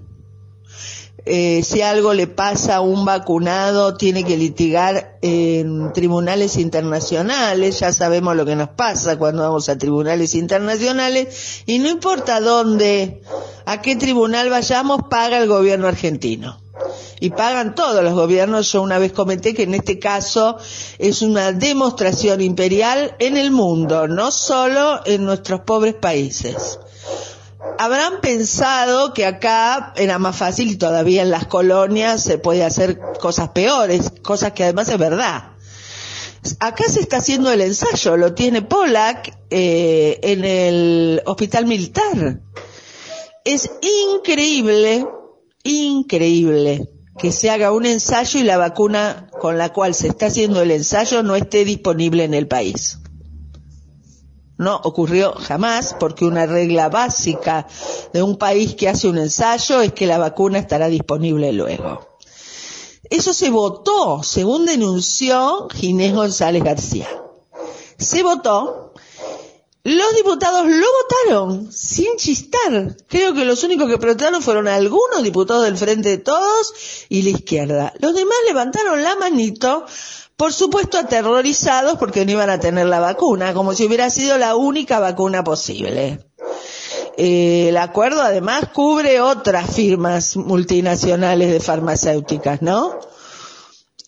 eh, 1.29 1.65
si 1.65 1.83
algo 1.83 2.15
le 2.15 2.29
pasa 2.29 2.77
a 2.77 2.81
un 2.81 3.05
vacunado, 3.05 3.97
tiene 3.97 4.23
que 4.23 4.37
litigar 4.37 5.19
en 5.23 5.93
tribunales 5.93 6.57
internacionales. 6.57 7.81
Ya 7.81 7.93
sabemos 7.93 8.37
lo 8.37 8.47
que 8.47 8.55
nos 8.55 8.69
pasa 8.69 9.19
cuando 9.19 9.43
vamos 9.43 9.69
a 9.69 9.77
tribunales 9.77 10.37
internacionales. 10.37 11.65
Y 11.67 11.81
no 11.81 11.89
importa 11.89 12.41
dónde, 12.41 13.23
a 13.65 13.83
qué 13.83 13.97
tribunal 13.97 14.51
vayamos, 14.51 15.01
paga 15.11 15.39
el 15.39 15.49
gobierno 15.49 15.89
argentino. 15.89 16.61
Y 17.19 17.31
pagan 17.31 17.75
todos 17.75 18.05
los 18.05 18.15
gobiernos. 18.15 18.71
Yo 18.71 18.81
una 18.81 18.99
vez 18.99 19.11
comenté 19.11 19.53
que 19.53 19.65
en 19.65 19.75
este 19.75 19.99
caso 19.99 20.59
es 20.99 21.23
una 21.23 21.51
demostración 21.51 22.41
imperial 22.41 23.17
en 23.19 23.37
el 23.37 23.51
mundo, 23.51 24.07
no 24.07 24.31
solo 24.31 25.01
en 25.05 25.25
nuestros 25.25 25.63
pobres 25.63 25.95
países 25.95 26.79
habrán 27.79 28.21
pensado 28.21 29.13
que 29.15 29.27
acá 29.27 29.93
era 29.97 30.19
más 30.19 30.37
fácil 30.37 30.71
y 30.71 30.77
todavía 30.77 31.23
en 31.23 31.31
las 31.31 31.47
colonias 31.47 32.23
se 32.23 32.39
puede 32.39 32.65
hacer 32.65 32.99
cosas 33.21 33.51
peores, 33.51 34.13
cosas 34.23 34.53
que 34.53 34.65
además 34.65 34.89
es 34.89 34.99
verdad. 34.99 35.53
Acá 36.61 36.85
se 36.89 37.01
está 37.01 37.19
haciendo 37.19 37.51
el 37.51 37.61
ensayo, 37.61 38.17
lo 38.17 38.35
tiene 38.35 38.63
Pollack 38.63 39.37
eh, 39.51 40.21
en 40.23 40.45
el 40.45 41.23
hospital 41.27 41.67
militar. 41.67 42.41
Es 43.45 43.71
increíble, 44.15 45.07
increíble 45.65 46.89
que 47.19 47.33
se 47.33 47.51
haga 47.51 47.73
un 47.73 47.87
ensayo 47.87 48.41
y 48.41 48.45
la 48.45 48.59
vacuna 48.59 49.29
con 49.41 49.59
la 49.59 49.73
cual 49.73 49.95
se 49.95 50.09
está 50.09 50.27
haciendo 50.27 50.63
el 50.63 50.71
ensayo 50.71 51.23
no 51.23 51.35
esté 51.35 51.65
disponible 51.65 52.25
en 52.25 52.35
el 52.35 52.47
país. 52.47 52.99
No 54.59 54.81
ocurrió 54.85 55.35
jamás 55.35 55.95
porque 56.01 56.25
una 56.25 56.47
regla 56.47 56.89
básica 56.89 57.67
de 58.13 58.23
un 58.23 58.39
país 58.39 58.75
que 58.75 58.89
hace 58.89 59.09
un 59.09 59.19
ensayo 59.19 59.83
es 59.83 59.93
que 59.93 60.07
la 60.07 60.19
vacuna 60.19 60.59
estará 60.59 60.89
disponible 60.89 61.53
luego. 61.53 62.17
Eso 63.11 63.33
se 63.33 63.51
votó, 63.51 64.23
según 64.23 64.65
denunció 64.67 65.69
Ginés 65.75 66.15
González 66.15 66.65
García. 66.65 67.09
Se 67.99 68.23
votó, 68.23 68.93
los 69.85 70.15
diputados 70.17 70.67
lo 70.67 70.87
votaron 71.29 71.71
sin 71.71 72.17
chistar. 72.17 72.97
Creo 73.07 73.35
que 73.35 73.45
los 73.45 73.63
únicos 73.63 73.89
que 73.89 73.99
protestaron 73.99 74.43
fueron 74.43 74.67
algunos 74.67 75.23
diputados 75.23 75.65
del 75.65 75.77
Frente 75.77 76.09
de 76.09 76.19
Todos 76.19 76.75
y 77.09 77.23
la 77.23 77.31
izquierda. 77.31 77.93
Los 78.01 78.15
demás 78.15 78.37
levantaron 78.47 79.03
la 79.03 79.15
manito 79.15 79.87
por 80.37 80.53
supuesto 80.53 80.99
aterrorizados 80.99 81.99
porque 81.99 82.25
no 82.25 82.33
iban 82.33 82.51
a 82.51 82.61
tener 82.61 82.87
la 82.87 83.01
vacuna, 83.01 83.55
como 83.55 83.75
si 83.75 83.87
hubiera 83.87 84.11
sido 84.11 84.37
la 84.39 84.55
única 84.55 84.99
vacuna 84.99 85.43
posible. 85.43 86.21
Eh, 87.17 87.71
el 87.71 87.77
acuerdo 87.79 88.21
además 88.21 88.69
cubre 88.75 89.23
otras 89.23 89.75
firmas 89.75 90.37
multinacionales 90.37 91.51
de 91.51 91.61
farmacéuticas, 91.61 92.61
¿no? 92.61 92.99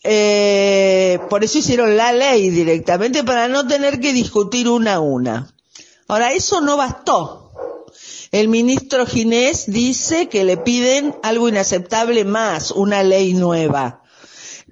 Eh, 0.05 1.19
por 1.31 1.43
eso 1.43 1.59
hicieron 1.59 1.97
la 1.97 2.13
ley 2.13 2.51
directamente 2.51 3.25
para 3.25 3.49
no 3.49 3.67
tener 3.67 3.99
que 3.99 4.13
discutir 4.13 4.69
una 4.69 4.95
a 4.95 5.01
una. 5.01 5.55
Ahora, 6.07 6.33
eso 6.33 6.61
no 6.61 6.77
bastó. 6.77 7.53
El 8.31 8.49
ministro 8.49 9.07
Ginés 9.07 9.65
dice 9.67 10.29
que 10.29 10.45
le 10.45 10.59
piden 10.59 11.17
algo 11.23 11.49
inaceptable 11.49 12.27
más, 12.27 12.71
una 12.71 13.03
ley 13.03 13.33
nueva 13.33 14.03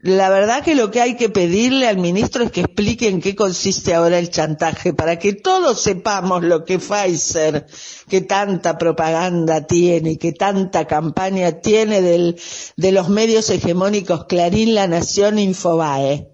la 0.06 0.28
verdad 0.30 0.62
que 0.62 0.74
lo 0.74 0.90
que 0.90 1.00
hay 1.00 1.16
que 1.16 1.28
pedirle 1.28 1.86
al 1.86 1.98
ministro 1.98 2.44
es 2.44 2.50
que 2.50 2.62
explique 2.62 3.08
en 3.08 3.20
qué 3.20 3.34
consiste 3.34 3.94
ahora 3.94 4.18
el 4.18 4.30
chantaje, 4.30 4.92
para 4.92 5.18
que 5.18 5.32
todos 5.32 5.80
sepamos 5.80 6.42
lo 6.42 6.64
que 6.64 6.78
Pfizer, 6.78 7.66
que 8.08 8.20
tanta 8.20 8.78
propaganda 8.78 9.66
tiene 9.66 10.12
y 10.12 10.16
que 10.16 10.32
tanta 10.32 10.86
campaña 10.86 11.60
tiene 11.60 12.02
del, 12.02 12.40
de 12.76 12.92
los 12.92 13.08
medios 13.08 13.50
hegemónicos 13.50 14.26
Clarín, 14.26 14.74
La 14.74 14.86
Nación, 14.86 15.38
Infobae. 15.38 16.28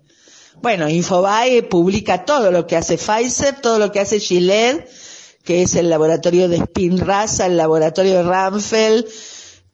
Bueno, 0.61 0.88
Infobae 0.88 1.62
publica 1.62 2.25
todo 2.25 2.50
lo 2.50 2.67
que 2.67 2.76
hace 2.76 2.97
Pfizer, 2.97 3.61
todo 3.61 3.79
lo 3.79 3.91
que 3.91 4.00
hace 4.00 4.21
Gilead, 4.21 4.85
que 5.45 5.62
es 5.62 5.75
el 5.75 5.91
laboratorio 5.91 6.49
de 6.49 6.59
Spinraza, 6.59 7.47
el 7.47 7.57
laboratorio 7.57 8.19
de 8.19 8.23
Ramfeld, 8.23 9.07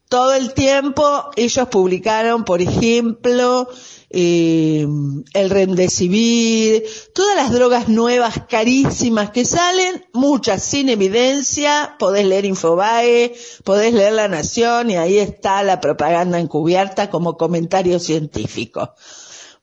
todo 0.09 0.33
el 0.35 0.55
tiempo 0.55 1.31
ellos 1.37 1.69
publicaron, 1.69 2.45
por 2.45 2.63
ejemplo, 2.63 3.69
eh, 4.11 4.87
el 5.35 5.51
remdesivir, 5.51 6.85
todas 7.15 7.37
las 7.37 7.53
drogas 7.53 7.89
nuevas 7.89 8.35
carísimas 8.49 9.31
que 9.31 9.45
salen, 9.45 10.07
muchas 10.15 10.63
sin 10.63 10.89
evidencia, 10.89 11.97
podés 11.99 12.25
leer 12.25 12.47
Infobae, 12.47 13.35
podés 13.65 13.93
leer 13.93 14.15
La 14.15 14.29
Nación 14.29 14.91
y 14.91 14.97
ahí 14.97 15.19
está 15.19 15.63
la 15.63 15.81
propaganda 15.81 16.39
encubierta 16.41 17.11
como 17.11 17.37
comentario 17.37 18.01
científico. 18.01 18.95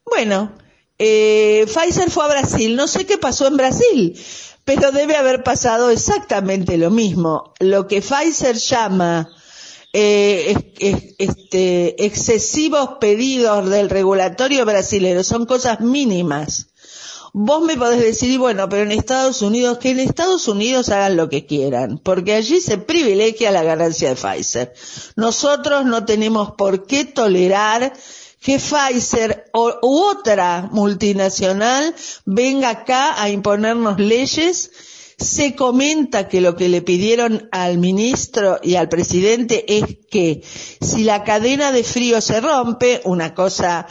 Bueno, 0.06 0.52
eh, 1.00 1.66
Pfizer 1.66 2.12
fue 2.12 2.26
a 2.26 2.28
Brasil, 2.28 2.76
no 2.76 2.88
sé 2.88 3.08
qué 3.08 3.18
pasó 3.18 3.48
en 3.48 3.58
Brasil, 3.58 4.20
pero 4.64 4.92
debe 4.92 5.16
haber 5.16 5.44
pasado 5.44 5.90
exactamente 5.90 6.78
lo 6.78 6.92
mismo. 6.92 7.54
Lo 7.60 7.88
que 7.88 8.02
Pfizer 8.02 8.58
llama 8.58 9.28
eh, 9.98 11.16
este, 11.20 12.06
excesivos 12.06 12.98
pedidos 13.00 13.70
del 13.70 13.90
regulatorio 13.90 14.66
brasileño, 14.66 15.24
son 15.24 15.46
cosas 15.46 15.80
mínimas. 15.80 16.68
Vos 17.32 17.64
me 17.64 17.78
podés 17.78 18.02
decir, 18.02 18.38
bueno, 18.38 18.68
pero 18.68 18.84
en 18.84 18.92
Estados 18.92 19.42
Unidos, 19.42 19.78
que 19.78 19.92
en 19.92 20.00
Estados 20.00 20.50
Unidos 20.50 20.90
hagan 20.90 21.16
lo 21.16 21.30
que 21.30 21.46
quieran, 21.46 21.98
porque 21.98 22.34
allí 22.34 22.60
se 22.60 22.78
privilegia 22.78 23.52
la 23.52 23.64
ganancia 23.64 24.10
de 24.10 24.16
Pfizer. 24.16 24.74
Nosotros 25.16 25.86
no 25.86 26.04
tenemos 26.04 26.52
por 26.58 26.86
qué 26.86 27.06
tolerar 27.06 27.94
que 28.42 28.60
Pfizer 28.60 29.46
o, 29.54 29.80
u 29.82 30.04
otra 30.10 30.68
multinacional 30.74 31.96
venga 32.26 32.70
acá 32.70 33.22
a 33.22 33.30
imponernos 33.30 33.98
leyes 33.98 34.72
se 35.18 35.56
comenta 35.56 36.28
que 36.28 36.42
lo 36.42 36.56
que 36.56 36.70
le 36.70 36.82
pidieron 36.82 37.48
al 37.52 37.78
ministro 37.78 38.60
y 38.62 38.76
al 38.76 38.90
presidente 38.90 39.78
es 39.78 39.98
que 40.10 40.44
si 40.82 41.04
la 41.04 41.24
cadena 41.24 41.72
de 41.72 41.84
frío 41.84 42.22
se 42.22 42.42
rompe, 42.42 43.02
una 43.06 43.34
cosa 43.34 43.88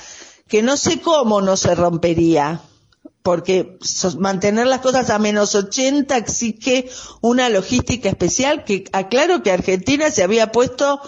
que 0.49 0.63
no 0.63 0.77
sé 0.77 1.01
cómo 1.01 1.41
no 1.41 1.57
se 1.57 1.75
rompería, 1.75 2.61
porque 3.23 3.79
mantener 4.19 4.67
las 4.67 4.81
cosas 4.81 5.09
a 5.09 5.19
menos 5.19 5.55
80 5.55 6.17
exige 6.17 6.91
una 7.23 7.49
logística 7.49 8.11
especial 8.11 8.65
que 8.65 8.85
aclaro 8.93 9.43
que 9.43 9.51
Argentina 9.51 10.11
se 10.11 10.23
había 10.23 10.53
puesto 10.53 11.01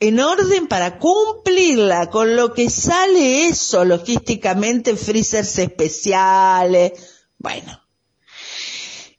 en 0.00 0.20
orden 0.20 0.66
para 0.66 0.98
cumplirla, 0.98 2.10
con 2.10 2.36
lo 2.36 2.52
que 2.52 2.68
sale 2.68 3.46
eso 3.46 3.86
logísticamente, 3.86 4.96
freezers 4.96 5.58
especiales, 5.58 6.92
bueno, 7.38 7.83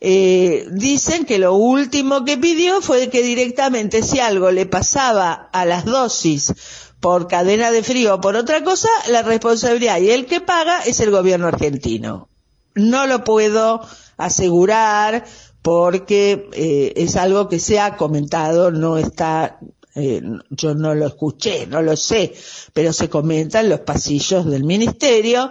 eh, 0.07 0.67
dicen 0.69 1.25
que 1.25 1.39
lo 1.39 1.55
último 1.55 2.25
que 2.25 2.37
pidió 2.37 2.79
fue 2.79 3.09
que 3.09 3.23
directamente 3.23 4.03
si 4.03 4.19
algo 4.19 4.51
le 4.51 4.67
pasaba 4.67 5.49
a 5.51 5.65
las 5.65 5.83
dosis 5.83 6.53
por 6.99 7.27
cadena 7.27 7.71
de 7.71 7.81
frío 7.81 8.13
o 8.13 8.21
por 8.21 8.35
otra 8.35 8.63
cosa, 8.63 8.87
la 9.09 9.23
responsabilidad 9.23 9.99
y 9.99 10.11
el 10.11 10.27
que 10.27 10.41
paga 10.41 10.83
es 10.83 10.99
el 10.99 11.09
gobierno 11.09 11.47
argentino. 11.47 12.29
No 12.75 13.07
lo 13.07 13.23
puedo 13.23 13.81
asegurar 14.17 15.25
porque 15.63 16.49
eh, 16.53 16.93
es 16.97 17.15
algo 17.15 17.49
que 17.49 17.59
se 17.59 17.79
ha 17.79 17.97
comentado, 17.97 18.69
no 18.69 18.99
está 18.99 19.57
Eh, 19.97 20.21
yo 20.49 20.75
no 20.75 20.93
lo 20.93 21.07
escuché, 21.07 21.67
no 21.67 21.81
lo 21.81 21.95
sé, 21.95 22.33
pero 22.73 22.91
se 22.91 23.07
comenta 23.07 23.61
en 23.61 23.69
los 23.69 23.79
pasillos 23.79 24.45
del 24.45 24.65
ministerio 24.65 25.49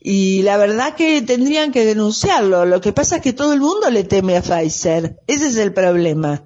y 0.00 0.42
la 0.42 0.56
verdad 0.56 0.94
que 0.94 1.22
tendrían 1.22 1.72
que 1.72 1.84
denunciarlo. 1.84 2.64
Lo 2.64 2.80
que 2.80 2.92
pasa 2.92 3.16
es 3.16 3.22
que 3.22 3.32
todo 3.32 3.52
el 3.52 3.60
mundo 3.60 3.90
le 3.90 4.04
teme 4.04 4.36
a 4.36 4.42
Pfizer. 4.42 5.18
Ese 5.26 5.48
es 5.48 5.56
el 5.56 5.72
problema. 5.72 6.44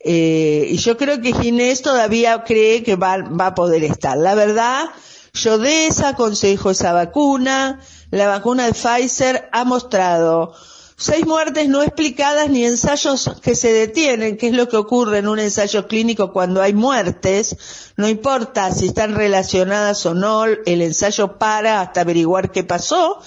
Eh, 0.00 0.68
y 0.70 0.76
yo 0.76 0.96
creo 0.96 1.20
que 1.20 1.32
Ginés 1.32 1.82
todavía 1.82 2.44
cree 2.44 2.82
que 2.82 2.96
va, 2.96 3.16
va 3.18 3.48
a 3.48 3.54
poder 3.54 3.82
estar. 3.82 4.16
La 4.16 4.34
verdad, 4.34 4.84
yo 5.32 5.58
desaconsejo 5.58 6.70
esa 6.70 6.92
vacuna. 6.92 7.80
La 8.10 8.28
vacuna 8.28 8.66
de 8.66 8.72
Pfizer 8.72 9.48
ha 9.52 9.64
mostrado 9.64 10.52
seis 10.96 11.26
muertes 11.26 11.68
no 11.68 11.82
explicadas 11.82 12.48
ni 12.50 12.64
ensayos 12.64 13.30
que 13.42 13.54
se 13.54 13.72
detienen, 13.72 14.36
que 14.36 14.48
es 14.48 14.54
lo 14.54 14.68
que 14.68 14.76
ocurre 14.76 15.18
en 15.18 15.28
un 15.28 15.38
ensayo 15.38 15.86
clínico 15.86 16.32
cuando 16.32 16.62
hay 16.62 16.72
muertes. 16.72 17.92
No 17.96 18.08
importa 18.08 18.72
si 18.72 18.86
están 18.86 19.14
relacionadas 19.14 20.04
o 20.06 20.14
no, 20.14 20.44
el 20.44 20.82
ensayo 20.82 21.38
para 21.38 21.80
hasta 21.80 22.00
averiguar 22.00 22.50
qué 22.50 22.64
pasó 22.64 23.20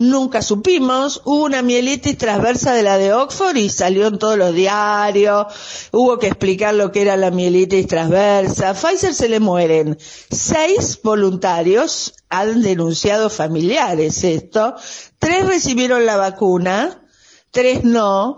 nunca 0.00 0.42
supimos. 0.42 1.22
Hubo 1.24 1.44
una 1.44 1.62
mielitis 1.62 2.18
transversa 2.18 2.72
de 2.72 2.82
la 2.82 2.98
de 2.98 3.12
Oxford 3.12 3.56
y 3.56 3.68
salió 3.68 4.08
en 4.08 4.18
todos 4.18 4.36
los 4.36 4.52
diarios. 4.52 5.46
Hubo 5.92 6.18
que 6.18 6.26
explicar 6.26 6.74
lo 6.74 6.90
que 6.90 7.02
era 7.02 7.16
la 7.16 7.30
mielitis 7.30 7.86
transversa. 7.86 8.74
Pfizer 8.74 9.14
se 9.14 9.28
le 9.28 9.38
mueren. 9.38 9.96
Seis 10.30 10.98
voluntarios 11.04 12.14
han 12.28 12.62
denunciado 12.62 13.30
familiares 13.30 14.24
esto. 14.24 14.74
Tres 15.18 15.46
recibieron 15.46 16.06
la 16.06 16.16
vacuna, 16.16 16.99
tres 17.50 17.84
no. 17.84 18.36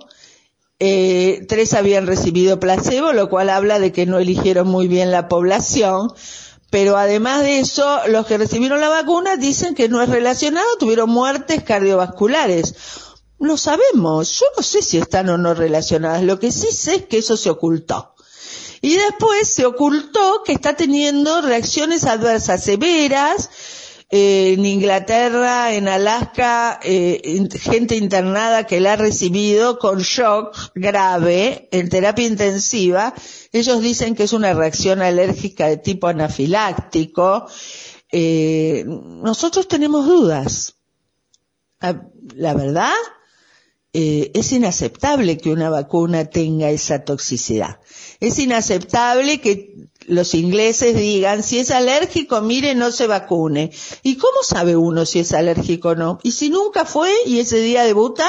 Eh, 0.78 1.44
tres 1.48 1.74
habían 1.74 2.06
recibido 2.06 2.58
placebo, 2.58 3.12
lo 3.12 3.28
cual 3.30 3.50
habla 3.50 3.78
de 3.78 3.92
que 3.92 4.04
no 4.04 4.18
eligieron 4.18 4.66
muy 4.66 4.88
bien 4.88 5.12
la 5.12 5.28
población 5.28 6.12
pero 6.72 6.96
además 6.96 7.42
de 7.42 7.58
eso, 7.58 8.00
los 8.08 8.24
que 8.24 8.38
recibieron 8.38 8.80
la 8.80 8.88
vacuna 8.88 9.36
dicen 9.36 9.74
que 9.74 9.90
no 9.90 10.00
es 10.00 10.08
relacionado, 10.08 10.66
tuvieron 10.78 11.10
muertes 11.10 11.62
cardiovasculares. 11.64 12.74
Lo 13.38 13.58
sabemos, 13.58 14.40
yo 14.40 14.46
no 14.56 14.62
sé 14.62 14.80
si 14.80 14.96
están 14.96 15.28
o 15.28 15.36
no 15.36 15.52
relacionadas, 15.52 16.22
lo 16.22 16.38
que 16.38 16.50
sí 16.50 16.72
sé 16.72 16.94
es 16.94 17.04
que 17.04 17.18
eso 17.18 17.36
se 17.36 17.50
ocultó. 17.50 18.14
Y 18.80 18.96
después 18.96 19.48
se 19.48 19.66
ocultó 19.66 20.42
que 20.46 20.54
está 20.54 20.74
teniendo 20.74 21.42
reacciones 21.42 22.04
adversas 22.04 22.64
severas, 22.64 23.50
en 24.14 24.66
Inglaterra, 24.66 25.72
en 25.72 25.88
Alaska, 25.88 26.78
eh, 26.82 27.48
gente 27.58 27.96
internada 27.96 28.66
que 28.66 28.78
la 28.78 28.92
ha 28.92 28.96
recibido 28.96 29.78
con 29.78 30.00
shock 30.00 30.54
grave 30.74 31.66
en 31.72 31.88
terapia 31.88 32.26
intensiva. 32.26 33.14
Ellos 33.52 33.80
dicen 33.80 34.14
que 34.14 34.24
es 34.24 34.34
una 34.34 34.52
reacción 34.52 35.00
alérgica 35.00 35.66
de 35.66 35.78
tipo 35.78 36.08
anafiláctico. 36.08 37.46
Eh, 38.10 38.84
nosotros 38.86 39.66
tenemos 39.66 40.04
dudas. 40.04 40.74
Ah, 41.80 42.02
la 42.34 42.52
verdad, 42.52 42.92
eh, 43.94 44.30
es 44.34 44.52
inaceptable 44.52 45.38
que 45.38 45.52
una 45.52 45.70
vacuna 45.70 46.26
tenga 46.26 46.68
esa 46.68 47.02
toxicidad. 47.02 47.80
Es 48.20 48.38
inaceptable 48.38 49.40
que 49.40 49.88
los 50.06 50.34
ingleses 50.34 50.96
digan, 50.96 51.42
si 51.42 51.58
es 51.58 51.70
alérgico, 51.70 52.40
mire, 52.40 52.74
no 52.74 52.90
se 52.92 53.06
vacune. 53.06 53.72
¿Y 54.02 54.16
cómo 54.16 54.42
sabe 54.42 54.76
uno 54.76 55.06
si 55.06 55.20
es 55.20 55.32
alérgico 55.32 55.90
o 55.90 55.94
no? 55.94 56.18
¿Y 56.22 56.32
si 56.32 56.50
nunca 56.50 56.84
fue 56.84 57.12
y 57.26 57.40
ese 57.40 57.58
día 57.58 57.84
debuta? 57.84 58.28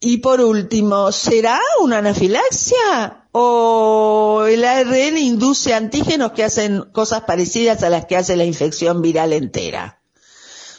Y 0.00 0.18
por 0.18 0.40
último, 0.40 1.10
¿será 1.10 1.60
una 1.80 1.98
anafilaxia? 1.98 3.28
¿O 3.32 4.44
el 4.48 4.64
ARN 4.64 5.18
induce 5.18 5.74
antígenos 5.74 6.32
que 6.32 6.44
hacen 6.44 6.82
cosas 6.92 7.22
parecidas 7.22 7.82
a 7.82 7.90
las 7.90 8.06
que 8.06 8.16
hace 8.16 8.36
la 8.36 8.44
infección 8.44 9.02
viral 9.02 9.32
entera? 9.32 10.00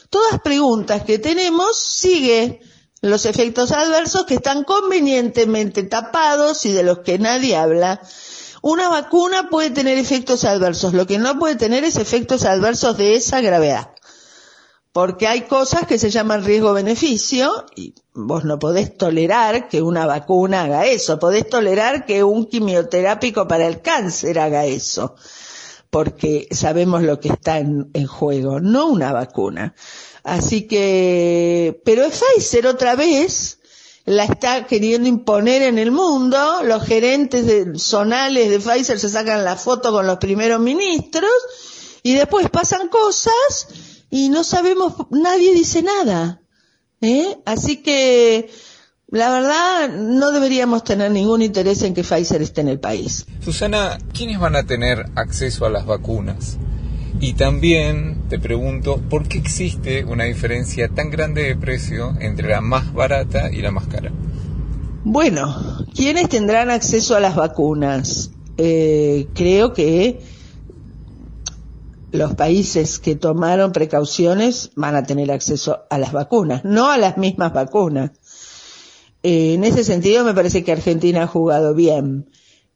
Todas 0.08 0.40
preguntas 0.40 1.04
que 1.04 1.18
tenemos 1.18 1.78
sigue 1.78 2.60
los 3.02 3.26
efectos 3.26 3.72
adversos 3.72 4.24
que 4.26 4.34
están 4.34 4.64
convenientemente 4.64 5.82
tapados 5.84 6.66
y 6.66 6.72
de 6.72 6.82
los 6.82 6.98
que 7.00 7.18
nadie 7.18 7.56
habla 7.56 8.00
una 8.62 8.88
vacuna 8.88 9.48
puede 9.48 9.70
tener 9.70 9.98
efectos 9.98 10.44
adversos, 10.44 10.92
lo 10.92 11.06
que 11.06 11.18
no 11.18 11.38
puede 11.38 11.56
tener 11.56 11.84
es 11.84 11.96
efectos 11.96 12.44
adversos 12.44 12.96
de 12.96 13.14
esa 13.14 13.40
gravedad. 13.40 13.90
Porque 14.92 15.28
hay 15.28 15.42
cosas 15.42 15.86
que 15.86 15.98
se 15.98 16.10
llaman 16.10 16.44
riesgo-beneficio 16.44 17.66
y 17.76 17.94
vos 18.12 18.44
no 18.44 18.58
podés 18.58 18.96
tolerar 18.96 19.68
que 19.68 19.82
una 19.82 20.04
vacuna 20.04 20.62
haga 20.62 20.86
eso, 20.86 21.18
podés 21.18 21.48
tolerar 21.48 22.06
que 22.06 22.24
un 22.24 22.46
quimioterápico 22.46 23.46
para 23.46 23.68
el 23.68 23.82
cáncer 23.82 24.40
haga 24.40 24.66
eso, 24.66 25.14
porque 25.90 26.48
sabemos 26.50 27.02
lo 27.02 27.20
que 27.20 27.28
está 27.28 27.58
en, 27.58 27.88
en 27.94 28.06
juego, 28.06 28.58
no 28.58 28.88
una 28.88 29.12
vacuna. 29.12 29.74
Así 30.24 30.66
que, 30.66 31.80
pero 31.84 32.08
Pfizer 32.10 32.66
otra 32.66 32.96
vez 32.96 33.59
la 34.10 34.24
está 34.24 34.66
queriendo 34.66 35.08
imponer 35.08 35.62
en 35.62 35.78
el 35.78 35.92
mundo, 35.92 36.64
los 36.64 36.82
gerentes 36.82 37.46
de, 37.46 37.78
zonales 37.78 38.50
de 38.50 38.58
Pfizer 38.58 38.98
se 38.98 39.08
sacan 39.08 39.44
la 39.44 39.54
foto 39.54 39.92
con 39.92 40.04
los 40.04 40.18
primeros 40.18 40.60
ministros 40.60 41.30
y 42.02 42.14
después 42.14 42.50
pasan 42.50 42.88
cosas 42.88 43.68
y 44.10 44.28
no 44.28 44.42
sabemos, 44.42 44.94
nadie 45.10 45.54
dice 45.54 45.82
nada. 45.82 46.42
¿eh? 47.00 47.38
Así 47.46 47.84
que 47.84 48.50
la 49.06 49.30
verdad 49.30 49.90
no 49.90 50.32
deberíamos 50.32 50.82
tener 50.82 51.12
ningún 51.12 51.42
interés 51.42 51.82
en 51.82 51.94
que 51.94 52.02
Pfizer 52.02 52.42
esté 52.42 52.62
en 52.62 52.68
el 52.68 52.80
país. 52.80 53.26
Susana, 53.44 53.96
¿quiénes 54.12 54.40
van 54.40 54.56
a 54.56 54.66
tener 54.66 55.06
acceso 55.14 55.66
a 55.66 55.70
las 55.70 55.86
vacunas? 55.86 56.58
Y 57.20 57.34
también 57.34 58.28
te 58.30 58.38
pregunto, 58.38 58.96
¿por 58.96 59.28
qué 59.28 59.36
existe 59.36 60.04
una 60.04 60.24
diferencia 60.24 60.88
tan 60.88 61.10
grande 61.10 61.42
de 61.42 61.54
precio 61.54 62.14
entre 62.18 62.48
la 62.48 62.62
más 62.62 62.94
barata 62.94 63.50
y 63.52 63.60
la 63.60 63.70
más 63.70 63.86
cara? 63.88 64.10
Bueno, 65.04 65.86
¿quiénes 65.94 66.30
tendrán 66.30 66.70
acceso 66.70 67.14
a 67.14 67.20
las 67.20 67.36
vacunas? 67.36 68.30
Eh, 68.56 69.28
creo 69.34 69.74
que 69.74 70.20
los 72.10 72.34
países 72.34 72.98
que 72.98 73.16
tomaron 73.16 73.72
precauciones 73.72 74.70
van 74.74 74.96
a 74.96 75.04
tener 75.04 75.30
acceso 75.30 75.80
a 75.90 75.98
las 75.98 76.12
vacunas, 76.12 76.64
no 76.64 76.90
a 76.90 76.96
las 76.96 77.18
mismas 77.18 77.52
vacunas. 77.52 78.12
Eh, 79.22 79.54
en 79.54 79.64
ese 79.64 79.84
sentido 79.84 80.24
me 80.24 80.32
parece 80.32 80.64
que 80.64 80.72
Argentina 80.72 81.24
ha 81.24 81.26
jugado 81.26 81.74
bien 81.74 82.30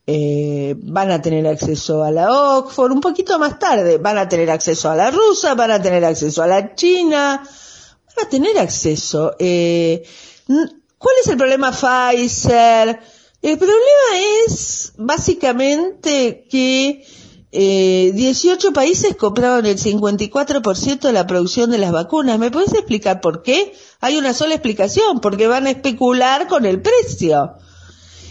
eh, 0.06 0.74
van 0.78 1.10
a 1.10 1.22
tener 1.22 1.46
acceso 1.46 2.04
a 2.04 2.10
la 2.10 2.30
Oxford 2.30 2.92
un 2.92 3.00
poquito 3.00 3.38
más 3.38 3.58
tarde, 3.58 3.98
van 3.98 4.18
a 4.18 4.28
tener 4.28 4.50
acceso 4.50 4.90
a 4.90 4.96
la 4.96 5.10
rusa, 5.10 5.54
van 5.54 5.70
a 5.70 5.80
tener 5.80 6.04
acceso 6.04 6.42
a 6.42 6.46
la 6.46 6.74
china, 6.74 7.42
van 7.42 8.26
a 8.26 8.28
tener 8.28 8.58
acceso. 8.58 9.34
Eh, 9.38 10.02
¿Cuál 10.46 11.14
es 11.22 11.28
el 11.28 11.36
problema 11.36 11.72
Pfizer? 11.72 13.00
El 13.40 13.58
problema 13.58 14.46
es 14.46 14.92
básicamente 14.96 16.46
que 16.50 17.04
eh, 17.52 18.10
18 18.14 18.72
países 18.72 19.16
compraron 19.16 19.64
el 19.64 19.78
54% 19.78 20.98
de 21.00 21.12
la 21.12 21.26
producción 21.26 21.70
de 21.70 21.78
las 21.78 21.92
vacunas. 21.92 22.38
¿Me 22.38 22.50
puedes 22.50 22.72
explicar 22.72 23.20
por 23.20 23.42
qué? 23.42 23.74
Hay 24.00 24.16
una 24.16 24.34
sola 24.34 24.54
explicación, 24.54 25.20
porque 25.20 25.46
van 25.46 25.66
a 25.66 25.70
especular 25.70 26.48
con 26.48 26.66
el 26.66 26.82
precio. 26.82 27.54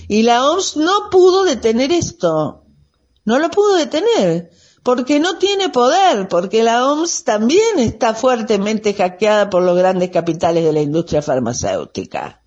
Y 0.08 0.24
la 0.24 0.50
OMS 0.50 0.78
no 0.78 1.10
pudo 1.10 1.44
detener 1.44 1.92
esto. 1.92 2.66
No 3.26 3.40
lo 3.40 3.50
pudo 3.50 3.76
detener. 3.76 4.52
Porque 4.84 5.20
no 5.20 5.38
tiene 5.38 5.70
poder, 5.70 6.28
porque 6.28 6.62
la 6.62 6.86
OMS 6.92 7.24
también 7.24 7.80
está 7.80 8.14
fuertemente 8.14 8.94
hackeada 8.94 9.50
por 9.50 9.64
los 9.64 9.78
grandes 9.78 10.10
capitales 10.10 10.66
de 10.66 10.74
la 10.74 10.82
industria 10.82 11.22
farmacéutica. 11.22 12.42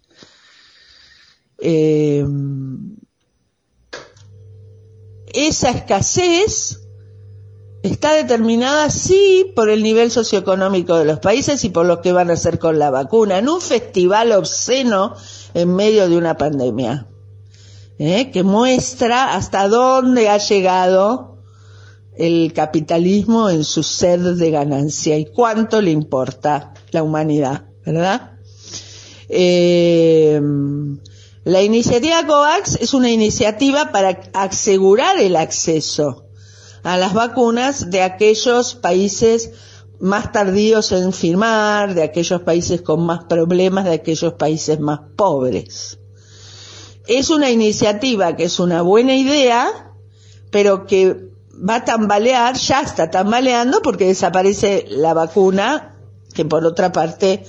Eh, 1.59 2.27
esa 5.33 5.71
escasez 5.71 6.81
está 7.83 8.13
determinada 8.13 8.91
sí 8.91 9.53
por 9.55 9.71
el 9.71 9.83
nivel 9.83 10.11
socioeconómico 10.11 10.97
de 10.97 11.05
los 11.05 11.21
países 11.21 11.65
y 11.65 11.71
por 11.71 11.87
lo 11.87 12.03
que 12.03 12.13
van 12.13 12.31
a 12.31 12.35
hacer 12.35 12.59
con 12.59 12.79
la 12.79 12.91
vacuna, 12.91 13.39
en 13.39 13.49
un 13.49 13.61
festival 13.61 14.33
obsceno 14.33 15.15
en 15.55 15.75
medio 15.75 16.09
de 16.09 16.17
una 16.19 16.37
pandemia. 16.37 17.07
¿Eh? 17.99 18.31
que 18.31 18.43
muestra 18.43 19.35
hasta 19.35 19.69
dónde 19.69 20.29
ha 20.29 20.39
llegado 20.39 21.39
el 22.17 22.53
capitalismo 22.55 23.51
en 23.51 23.65
su 23.65 23.83
sed 23.83 24.37
de 24.37 24.51
ganancia 24.51 25.19
y 25.19 25.27
cuánto 25.27 25.81
le 25.83 25.91
importa 25.91 26.73
la 26.91 27.03
humanidad, 27.03 27.67
¿verdad? 27.85 28.39
Eh, 29.29 30.41
la 31.45 31.63
iniciativa 31.63 32.27
COVAX 32.27 32.79
es 32.81 32.95
una 32.95 33.11
iniciativa 33.11 33.93
para 33.93 34.21
asegurar 34.33 35.19
el 35.19 35.37
acceso 35.37 36.25
a 36.83 36.97
las 36.97 37.13
vacunas 37.13 37.91
de 37.91 38.03
aquellos 38.03 38.75
países 38.75 39.51
más 39.99 40.33
tardíos 40.33 40.93
en 40.93 41.13
firmar, 41.13 41.95
de 41.95 42.03
aquellos 42.03 42.43
países 42.43 42.83
con 42.83 43.05
más 43.05 43.25
problemas, 43.25 43.85
de 43.85 43.95
aquellos 43.95 44.35
países 44.35 44.81
más 44.81 45.01
pobres 45.17 45.99
es 47.07 47.31
una 47.31 47.51
iniciativa 47.51 48.37
que 48.37 48.45
es 48.45 48.59
una 48.61 48.83
buena 48.83 49.15
idea 49.15 49.87
pero 50.51 50.87
que 50.87 51.31
va 51.69 51.77
a 51.77 51.85
tambalear, 51.85 52.57
ya 52.57 52.81
está 52.81 53.11
tambaleando 53.11 53.83
porque 53.83 54.07
desaparece 54.07 54.87
la 54.89 55.15
vacuna, 55.15 55.97
que 56.35 56.45
por 56.45 56.65
otra 56.65 56.93
parte 56.93 57.45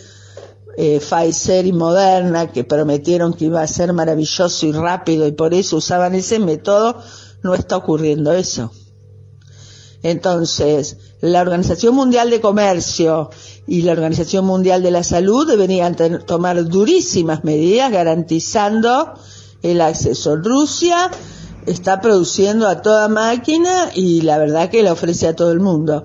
eh, 0.77 0.99
Pfizer 0.99 1.65
y 1.65 1.73
Moderna, 1.73 2.51
que 2.51 2.63
prometieron 2.63 3.33
que 3.33 3.45
iba 3.45 3.61
a 3.61 3.67
ser 3.67 3.93
maravilloso 3.93 4.65
y 4.65 4.71
rápido 4.71 5.27
y 5.27 5.31
por 5.31 5.53
eso 5.53 5.77
usaban 5.77 6.15
ese 6.15 6.39
método, 6.39 7.01
no 7.43 7.53
está 7.53 7.77
ocurriendo 7.77 8.33
eso. 8.33 8.71
Entonces, 10.03 10.97
la 11.21 11.41
Organización 11.41 11.95
Mundial 11.95 12.29
de 12.29 12.39
Comercio 12.39 13.31
y 13.65 13.81
la 13.81 13.93
Organización 13.93 14.45
Mundial 14.45 14.83
de 14.83 14.91
la 14.91 15.03
Salud 15.03 15.47
deberían 15.47 15.95
tomar 16.25 16.63
durísimas 16.65 17.43
medidas 17.43 17.91
garantizando 17.91 19.13
el 19.61 19.81
acceso. 19.81 20.35
Rusia 20.35 21.11
está 21.65 22.01
produciendo 22.01 22.67
a 22.67 22.81
toda 22.81 23.07
máquina 23.07 23.91
y 23.93 24.21
la 24.21 24.37
verdad 24.37 24.69
que 24.69 24.83
la 24.83 24.93
ofrece 24.93 25.27
a 25.27 25.35
todo 25.35 25.51
el 25.51 25.59
mundo. 25.59 26.03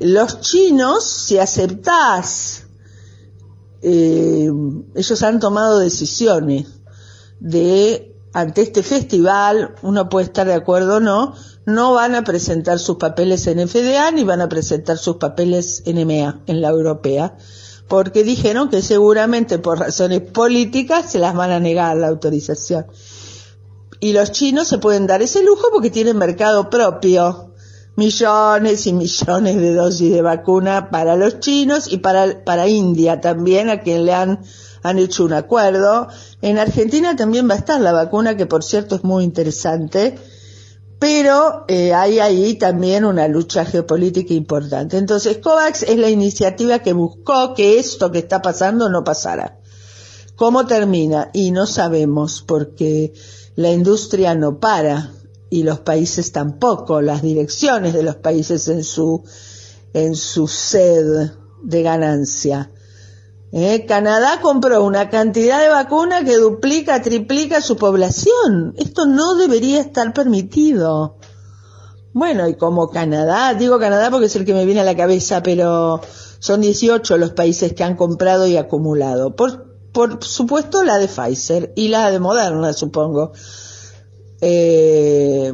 Los 0.00 0.40
chinos, 0.40 1.04
si 1.04 1.38
aceptás, 1.38 2.64
eh, 3.82 4.50
ellos 4.94 5.22
han 5.22 5.38
tomado 5.38 5.78
decisiones 5.78 6.66
de, 7.40 8.16
ante 8.32 8.62
este 8.62 8.82
festival, 8.82 9.74
uno 9.82 10.08
puede 10.08 10.26
estar 10.26 10.46
de 10.46 10.54
acuerdo 10.54 10.96
o 10.96 11.00
no, 11.00 11.34
no 11.66 11.92
van 11.92 12.14
a 12.14 12.24
presentar 12.24 12.78
sus 12.78 12.96
papeles 12.96 13.46
en 13.46 13.68
FDA 13.68 14.10
ni 14.12 14.24
van 14.24 14.40
a 14.40 14.48
presentar 14.48 14.98
sus 14.98 15.16
papeles 15.16 15.82
en 15.86 15.98
EMEA, 15.98 16.40
en 16.46 16.60
la 16.60 16.68
europea, 16.70 17.36
porque 17.88 18.24
dijeron 18.24 18.68
que 18.70 18.82
seguramente 18.82 19.58
por 19.58 19.78
razones 19.78 20.20
políticas 20.20 21.10
se 21.10 21.18
las 21.18 21.34
van 21.34 21.50
a 21.50 21.60
negar 21.60 21.96
la 21.96 22.08
autorización. 22.08 22.86
Y 24.00 24.12
los 24.12 24.32
chinos 24.32 24.68
se 24.68 24.78
pueden 24.78 25.06
dar 25.06 25.22
ese 25.22 25.42
lujo 25.42 25.68
porque 25.72 25.90
tienen 25.90 26.16
mercado 26.16 26.70
propio. 26.70 27.50
Millones 27.94 28.86
y 28.86 28.94
millones 28.94 29.56
de 29.56 29.74
dosis 29.74 30.12
de 30.12 30.22
vacuna 30.22 30.88
para 30.90 31.14
los 31.14 31.40
chinos 31.40 31.92
y 31.92 31.98
para, 31.98 32.42
para 32.42 32.66
India 32.66 33.20
también, 33.20 33.68
a 33.68 33.82
quien 33.82 34.06
le 34.06 34.14
han, 34.14 34.40
han 34.82 34.98
hecho 34.98 35.24
un 35.24 35.34
acuerdo. 35.34 36.08
En 36.40 36.58
Argentina 36.58 37.14
también 37.14 37.48
va 37.48 37.54
a 37.54 37.58
estar 37.58 37.80
la 37.80 37.92
vacuna, 37.92 38.36
que 38.36 38.46
por 38.46 38.64
cierto 38.64 38.96
es 38.96 39.04
muy 39.04 39.24
interesante 39.24 40.18
pero 41.02 41.64
eh, 41.66 41.92
hay 41.92 42.20
ahí 42.20 42.54
también 42.54 43.04
una 43.04 43.26
lucha 43.26 43.64
geopolítica 43.64 44.34
importante. 44.34 44.98
Entonces, 44.98 45.38
COVAX 45.38 45.82
es 45.82 45.98
la 45.98 46.08
iniciativa 46.08 46.78
que 46.78 46.92
buscó 46.92 47.54
que 47.54 47.80
esto 47.80 48.12
que 48.12 48.20
está 48.20 48.40
pasando 48.40 48.88
no 48.88 49.02
pasara. 49.02 49.58
¿Cómo 50.36 50.64
termina? 50.64 51.30
Y 51.32 51.50
no 51.50 51.66
sabemos, 51.66 52.44
porque 52.46 53.14
la 53.56 53.72
industria 53.72 54.36
no 54.36 54.60
para 54.60 55.10
y 55.50 55.64
los 55.64 55.80
países 55.80 56.30
tampoco, 56.30 57.00
las 57.00 57.20
direcciones 57.20 57.94
de 57.94 58.04
los 58.04 58.14
países 58.14 58.68
en 58.68 58.84
su, 58.84 59.24
en 59.94 60.14
su 60.14 60.46
sed 60.46 61.32
de 61.64 61.82
ganancia. 61.82 62.70
Eh, 63.54 63.84
Canadá 63.86 64.40
compró 64.40 64.82
una 64.82 65.10
cantidad 65.10 65.60
de 65.60 65.68
vacuna 65.68 66.24
que 66.24 66.36
duplica, 66.36 67.02
triplica 67.02 67.60
su 67.60 67.76
población. 67.76 68.74
Esto 68.78 69.04
no 69.04 69.34
debería 69.34 69.80
estar 69.80 70.14
permitido. 70.14 71.18
Bueno, 72.14 72.48
y 72.48 72.56
como 72.56 72.88
Canadá, 72.90 73.52
digo 73.52 73.78
Canadá 73.78 74.10
porque 74.10 74.26
es 74.26 74.36
el 74.36 74.46
que 74.46 74.54
me 74.54 74.64
viene 74.64 74.80
a 74.80 74.84
la 74.84 74.96
cabeza, 74.96 75.42
pero 75.42 76.00
son 76.38 76.62
18 76.62 77.18
los 77.18 77.32
países 77.32 77.74
que 77.74 77.84
han 77.84 77.96
comprado 77.96 78.46
y 78.46 78.56
acumulado. 78.56 79.36
Por, 79.36 79.66
por 79.92 80.24
supuesto 80.24 80.82
la 80.82 80.96
de 80.96 81.08
Pfizer 81.08 81.72
y 81.76 81.88
la 81.88 82.10
de 82.10 82.20
Moderna, 82.20 82.72
supongo. 82.72 83.32
Eh, 84.40 85.52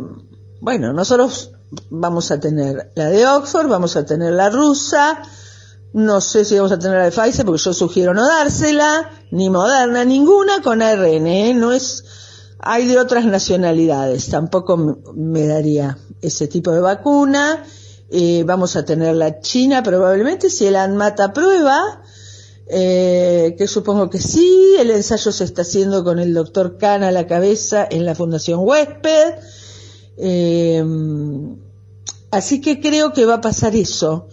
bueno, 0.61 0.93
nosotros 0.93 1.53
vamos 1.91 2.31
a 2.31 2.39
tener 2.39 2.93
la 2.95 3.11
de 3.11 3.27
Oxford, 3.27 3.69
vamos 3.69 3.97
a 3.97 4.07
tener 4.07 4.33
la 4.33 4.51
rusa, 4.51 5.23
no 5.93 6.21
sé 6.21 6.45
si 6.45 6.57
vamos 6.57 6.73
a 6.73 6.79
tener 6.79 6.99
la 6.99 7.05
de 7.05 7.11
Pfizer 7.11 7.47
porque 7.47 7.63
yo 7.63 7.73
sugiero 7.73 8.15
no 8.15 8.27
dársela, 8.27 9.11
ni 9.31 9.51
Moderna, 9.51 10.05
ninguna 10.05 10.63
con 10.63 10.83
ARN, 10.83 11.27
¿eh? 11.27 11.55
no 11.55 11.73
es, 11.73 12.05
hay 12.61 12.87
de 12.87 12.99
otras 12.99 13.25
nacionalidades, 13.25 14.29
tampoco 14.29 14.77
me 15.15 15.47
daría 15.47 15.99
ese 16.21 16.49
tipo 16.49 16.73
de 16.73 16.81
vacuna. 16.81 17.65
Eh, 18.11 18.43
vamos 18.47 18.75
a 18.77 18.87
tener 18.87 19.15
la 19.17 19.41
China 19.41 19.83
probablemente 19.83 20.49
si 20.49 20.67
el 20.67 20.77
ANMAT 20.77 21.33
prueba, 21.35 22.03
eh, 22.67 23.55
que 23.59 23.67
supongo 23.67 24.09
que 24.09 24.19
sí, 24.19 24.77
el 24.79 24.91
ensayo 24.91 25.31
se 25.31 25.45
está 25.45 25.63
haciendo 25.63 26.05
con 26.05 26.19
el 26.19 26.33
doctor 26.33 26.79
Khan 26.79 27.03
a 27.03 27.11
la 27.11 27.27
cabeza 27.27 27.87
en 27.91 28.05
la 28.07 28.15
Fundación 28.15 28.61
Huésped. 28.63 29.35
Eh, 30.17 30.83
así 32.31 32.61
que 32.61 32.81
creo 32.81 33.13
que 33.13 33.27
va 33.27 33.35
a 33.35 33.41
pasar 33.41 33.77
eso. 33.77 34.29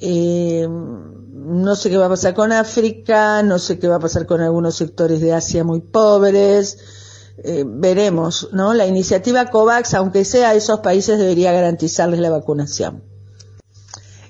Eh, 0.00 0.66
no 0.68 1.76
sé 1.76 1.90
qué 1.90 1.96
va 1.96 2.06
a 2.06 2.10
pasar 2.10 2.34
con 2.34 2.52
África, 2.52 3.42
no 3.42 3.58
sé 3.58 3.78
qué 3.78 3.88
va 3.88 3.96
a 3.96 4.00
pasar 4.00 4.26
con 4.26 4.40
algunos 4.40 4.74
sectores 4.76 5.20
de 5.20 5.32
Asia 5.32 5.64
muy 5.64 5.80
pobres. 5.80 6.78
Eh, 7.44 7.64
veremos, 7.66 8.48
¿no? 8.52 8.74
La 8.74 8.86
iniciativa 8.86 9.50
COVAX, 9.50 9.94
aunque 9.94 10.24
sea 10.24 10.50
a 10.50 10.54
esos 10.54 10.80
países, 10.80 11.18
debería 11.18 11.52
garantizarles 11.52 12.20
la 12.20 12.30
vacunación. 12.30 13.04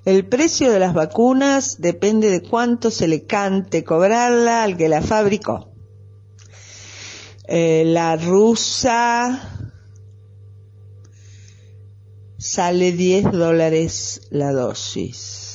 El 0.05 0.29
precio 0.29 0.71
de 0.71 0.79
las 0.79 0.95
vacunas 0.95 1.81
depende 1.81 2.31
de 2.31 2.43
cuánto 2.43 2.91
se 2.91 3.09
le 3.09 3.25
cante 3.25 3.83
cobrarla 3.83 4.63
al 4.63 4.77
que 4.77 4.89
la 4.89 5.03
fabricó. 5.03 5.73
Eh, 7.49 7.85
la 7.87 8.17
rusa 8.17 9.73
sale 12.39 12.93
10 12.93 13.33
dólares 13.33 14.23
la 14.31 14.53
dosis. 14.53 15.46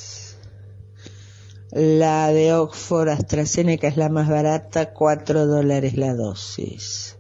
La 1.72 2.34
de 2.34 2.54
Oxford 2.54 3.10
AstraZeneca 3.10 3.88
es 3.88 3.96
la 3.96 4.10
más 4.10 4.28
barata, 4.28 4.94
4 4.94 5.46
dólares 5.48 5.96
la 5.96 6.14
dosis. 6.14 7.16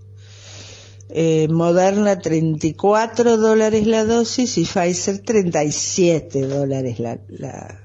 Eh, 1.09 1.47
Moderna 1.49 2.19
34 2.19 3.37
dólares 3.37 3.87
la 3.87 4.05
dosis 4.05 4.57
y 4.57 4.63
Pfizer 4.63 5.19
37 5.19 6.47
dólares 6.47 6.99
la, 6.99 7.19
la, 7.29 7.81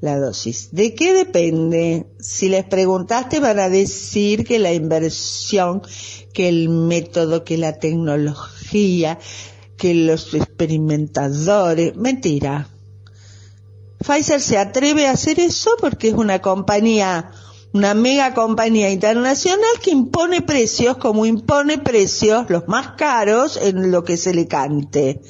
la 0.00 0.18
dosis. 0.18 0.70
¿De 0.72 0.94
qué 0.94 1.12
depende? 1.12 2.06
Si 2.18 2.48
les 2.48 2.64
preguntaste 2.64 3.38
van 3.38 3.60
a 3.60 3.68
decir 3.68 4.44
que 4.44 4.58
la 4.58 4.72
inversión, 4.72 5.82
que 6.32 6.48
el 6.48 6.68
método, 6.68 7.44
que 7.44 7.58
la 7.58 7.78
tecnología, 7.78 9.18
que 9.76 9.94
los 9.94 10.34
experimentadores, 10.34 11.96
mentira. 11.96 12.71
Pfizer 14.02 14.40
se 14.40 14.58
atreve 14.58 15.06
a 15.06 15.12
hacer 15.12 15.40
eso 15.40 15.70
porque 15.80 16.08
es 16.08 16.14
una 16.14 16.40
compañía, 16.40 17.30
una 17.72 17.94
mega 17.94 18.34
compañía 18.34 18.90
internacional 18.90 19.80
que 19.82 19.90
impone 19.90 20.42
precios 20.42 20.96
como 20.96 21.26
impone 21.26 21.78
precios 21.78 22.50
los 22.50 22.68
más 22.68 22.92
caros 22.96 23.56
en 23.56 23.90
lo 23.90 24.04
que 24.04 24.16
se 24.16 24.34
le 24.34 24.46
cante. 24.46 25.22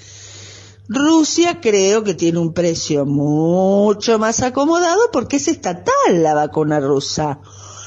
Rusia 0.88 1.60
creo 1.60 2.02
que 2.02 2.14
tiene 2.14 2.38
un 2.38 2.52
precio 2.52 3.06
mucho 3.06 4.18
más 4.18 4.42
acomodado 4.42 5.10
porque 5.12 5.36
es 5.36 5.48
estatal 5.48 6.22
la 6.22 6.34
vacuna 6.34 6.80
rusa. 6.80 7.40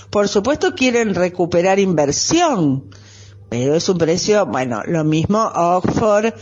Por 0.10 0.28
supuesto 0.28 0.74
quieren 0.76 1.14
recuperar 1.14 1.78
inversión, 1.78 2.90
pero 3.50 3.76
es 3.76 3.90
un 3.90 3.98
precio, 3.98 4.46
bueno, 4.46 4.82
lo 4.86 5.04
mismo 5.04 5.40
Oxford, 5.40 6.34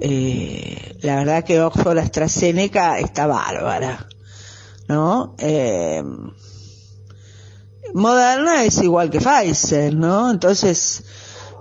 eh, 0.00 0.96
la 1.02 1.16
verdad 1.16 1.44
que 1.44 1.60
Oxford 1.60 1.98
AstraZeneca 1.98 2.98
está 2.98 3.26
bárbara, 3.26 4.08
¿no? 4.88 5.34
Eh, 5.38 6.02
Moderna 7.92 8.64
es 8.64 8.82
igual 8.82 9.10
que 9.10 9.20
Pfizer, 9.20 9.94
¿no? 9.94 10.30
Entonces, 10.30 11.04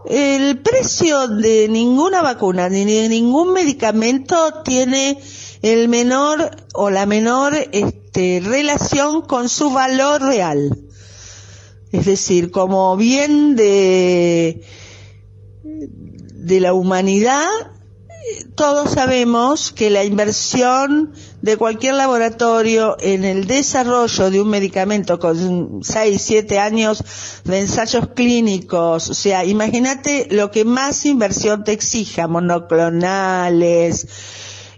el 0.06 0.60
precio 0.60 1.28
de 1.28 1.68
ninguna 1.70 2.22
vacuna 2.22 2.70
ni 2.70 2.86
de 2.86 3.10
ningún 3.10 3.52
medicamento 3.54 4.62
tiene 4.64 5.20
el 5.62 5.90
menor 5.90 6.52
o 6.74 6.90
la 6.90 7.06
menor 7.06 7.54
este, 7.72 8.42
relación 8.44 9.22
con 9.22 9.50
su 9.50 9.72
valor 9.72 10.22
real. 10.22 10.86
Es 11.92 12.06
decir, 12.06 12.52
como 12.52 12.96
bien 12.96 13.56
de, 13.56 14.64
de 15.64 16.60
la 16.60 16.74
humanidad, 16.74 17.50
todos 18.56 18.92
sabemos 18.92 19.72
que 19.72 19.90
la 19.90 20.04
inversión 20.04 21.14
de 21.42 21.58
cualquier 21.58 21.96
laboratorio 21.96 22.98
en 23.00 23.24
el 23.24 23.48
desarrollo 23.48 24.30
de 24.30 24.42
un 24.42 24.50
medicamento 24.50 25.20
con 25.20 25.80
6, 25.84 26.22
7 26.22 26.60
años 26.60 27.04
de 27.44 27.60
ensayos 27.60 28.10
clínicos, 28.16 29.10
o 29.10 29.14
sea, 29.14 29.46
imagínate 29.46 30.28
lo 30.32 30.52
que 30.52 30.66
más 30.66 31.06
inversión 31.06 31.64
te 31.64 31.72
exija, 31.72 32.28
monoclonales, 32.28 34.08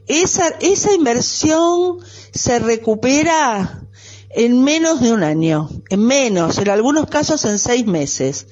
esa, 0.07 0.47
esa 0.59 0.93
inversión 0.93 1.99
se 2.33 2.59
recupera 2.59 3.87
en 4.29 4.63
menos 4.63 5.01
de 5.01 5.13
un 5.13 5.23
año, 5.23 5.69
en 5.89 6.05
menos, 6.05 6.57
en 6.57 6.69
algunos 6.69 7.07
casos 7.07 7.43
en 7.45 7.59
seis 7.59 7.85
meses, 7.85 8.47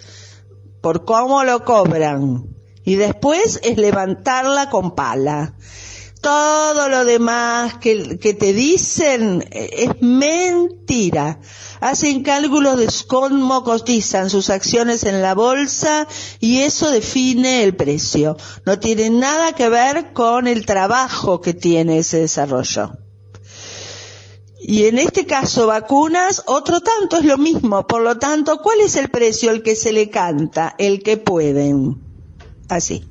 por 0.81 1.05
cómo 1.05 1.43
lo 1.43 1.63
cobran 1.63 2.58
y 2.89 2.95
después 2.95 3.59
es 3.61 3.77
levantarla 3.77 4.71
con 4.71 4.95
pala. 4.95 5.53
Todo 6.21 6.89
lo 6.89 7.05
demás 7.05 7.75
que, 7.77 8.17
te 8.17 8.51
dicen 8.51 9.47
es 9.51 10.01
mentira. 10.01 11.39
Hacen 11.81 12.23
cálculos 12.23 12.79
de 12.79 12.87
cómo 13.07 13.63
cotizan 13.63 14.31
sus 14.31 14.49
acciones 14.49 15.03
en 15.03 15.21
la 15.21 15.35
bolsa 15.35 16.07
y 16.39 16.61
eso 16.61 16.89
define 16.89 17.63
el 17.63 17.75
precio. 17.75 18.37
No 18.65 18.79
tiene 18.79 19.11
nada 19.11 19.53
que 19.53 19.69
ver 19.69 20.11
con 20.11 20.47
el 20.47 20.65
trabajo 20.65 21.41
que 21.41 21.53
tiene 21.53 21.99
ese 21.99 22.21
desarrollo. 22.21 22.93
Y 24.59 24.85
en 24.85 24.97
este 24.97 25.27
caso, 25.27 25.67
vacunas, 25.67 26.41
otro 26.47 26.81
tanto 26.81 27.17
es 27.17 27.25
lo 27.25 27.37
mismo. 27.37 27.85
Por 27.85 28.01
lo 28.01 28.17
tanto, 28.17 28.57
¿cuál 28.63 28.79
es 28.79 28.95
el 28.95 29.09
precio? 29.09 29.51
El 29.51 29.61
que 29.61 29.75
se 29.75 29.91
le 29.91 30.09
canta, 30.09 30.73
el 30.79 31.03
que 31.03 31.17
pueden. 31.17 32.08
Así. 32.69 33.03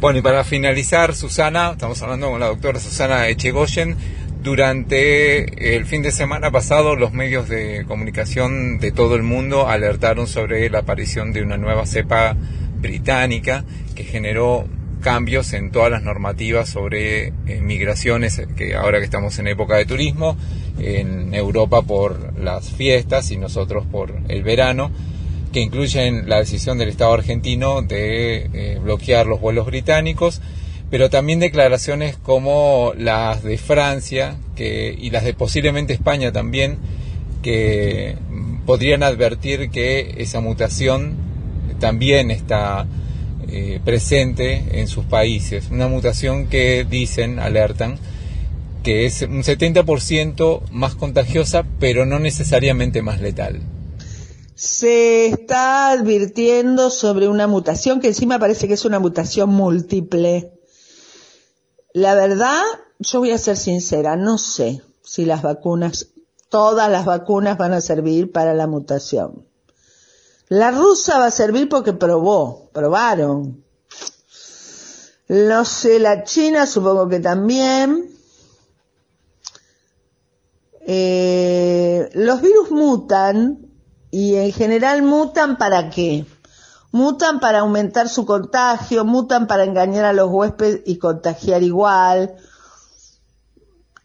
Bueno, 0.00 0.18
y 0.18 0.22
para 0.22 0.42
finalizar, 0.42 1.14
Susana, 1.14 1.72
estamos 1.72 2.02
hablando 2.02 2.30
con 2.30 2.40
la 2.40 2.46
doctora 2.46 2.80
Susana 2.80 3.28
Echegoyen. 3.28 3.96
Durante 4.42 5.76
el 5.76 5.86
fin 5.86 6.02
de 6.02 6.12
semana 6.12 6.50
pasado, 6.50 6.96
los 6.96 7.12
medios 7.12 7.48
de 7.48 7.84
comunicación 7.86 8.78
de 8.78 8.92
todo 8.92 9.16
el 9.16 9.22
mundo 9.22 9.68
alertaron 9.68 10.26
sobre 10.26 10.68
la 10.70 10.80
aparición 10.80 11.32
de 11.32 11.42
una 11.42 11.56
nueva 11.56 11.86
cepa 11.86 12.36
británica 12.78 13.64
que 13.94 14.04
generó 14.04 14.66
cambios 15.00 15.52
en 15.52 15.70
todas 15.70 15.90
las 15.90 16.02
normativas 16.02 16.68
sobre 16.68 17.28
eh, 17.28 17.60
migraciones, 17.62 18.42
que 18.56 18.74
ahora 18.74 18.98
que 18.98 19.04
estamos 19.04 19.38
en 19.38 19.48
época 19.48 19.76
de 19.76 19.86
turismo, 19.86 20.36
en 20.78 21.34
Europa 21.34 21.82
por 21.82 22.38
las 22.38 22.70
fiestas 22.70 23.30
y 23.30 23.36
nosotros 23.36 23.84
por 23.90 24.12
el 24.28 24.42
verano, 24.42 24.90
que 25.56 25.62
incluyen 25.62 26.28
la 26.28 26.40
decisión 26.40 26.76
del 26.76 26.90
Estado 26.90 27.14
argentino 27.14 27.80
de 27.80 28.50
eh, 28.52 28.78
bloquear 28.78 29.24
los 29.26 29.40
vuelos 29.40 29.64
británicos, 29.64 30.42
pero 30.90 31.08
también 31.08 31.40
declaraciones 31.40 32.18
como 32.18 32.92
las 32.94 33.42
de 33.42 33.56
Francia 33.56 34.36
y 34.58 35.08
las 35.08 35.24
de 35.24 35.32
posiblemente 35.32 35.94
España 35.94 36.30
también, 36.30 36.76
que 37.42 38.16
podrían 38.66 39.02
advertir 39.02 39.70
que 39.70 40.16
esa 40.18 40.42
mutación 40.42 41.14
también 41.80 42.30
está 42.30 42.86
eh, 43.48 43.80
presente 43.82 44.62
en 44.72 44.88
sus 44.88 45.06
países. 45.06 45.70
Una 45.70 45.88
mutación 45.88 46.48
que 46.48 46.84
dicen, 46.84 47.38
alertan, 47.38 47.96
que 48.82 49.06
es 49.06 49.22
un 49.22 49.42
70% 49.42 50.68
más 50.70 50.94
contagiosa, 50.96 51.64
pero 51.80 52.04
no 52.04 52.18
necesariamente 52.18 53.00
más 53.00 53.22
letal. 53.22 53.62
Se 54.56 55.26
está 55.26 55.90
advirtiendo 55.90 56.88
sobre 56.88 57.28
una 57.28 57.46
mutación 57.46 58.00
que 58.00 58.08
encima 58.08 58.38
parece 58.38 58.66
que 58.66 58.72
es 58.72 58.86
una 58.86 58.98
mutación 58.98 59.50
múltiple. 59.50 60.58
La 61.92 62.14
verdad, 62.14 62.62
yo 62.98 63.18
voy 63.18 63.32
a 63.32 63.38
ser 63.38 63.58
sincera, 63.58 64.16
no 64.16 64.38
sé 64.38 64.80
si 65.02 65.26
las 65.26 65.42
vacunas, 65.42 66.08
todas 66.48 66.90
las 66.90 67.04
vacunas 67.04 67.58
van 67.58 67.74
a 67.74 67.82
servir 67.82 68.32
para 68.32 68.54
la 68.54 68.66
mutación. 68.66 69.46
La 70.48 70.70
rusa 70.70 71.18
va 71.18 71.26
a 71.26 71.30
servir 71.30 71.68
porque 71.68 71.92
probó, 71.92 72.70
probaron. 72.72 73.62
No 75.28 75.66
sé, 75.66 75.98
la 75.98 76.24
china 76.24 76.66
supongo 76.66 77.08
que 77.10 77.20
también. 77.20 78.10
Eh, 80.86 82.08
los 82.14 82.40
virus 82.40 82.70
mutan 82.70 83.65
y 84.10 84.36
en 84.36 84.52
general 84.52 85.02
mutan 85.02 85.58
para 85.58 85.90
qué? 85.90 86.26
Mutan 86.92 87.40
para 87.40 87.60
aumentar 87.60 88.08
su 88.08 88.24
contagio, 88.24 89.04
mutan 89.04 89.46
para 89.46 89.64
engañar 89.64 90.04
a 90.04 90.12
los 90.12 90.30
huéspedes 90.30 90.82
y 90.86 90.98
contagiar 90.98 91.62
igual, 91.62 92.36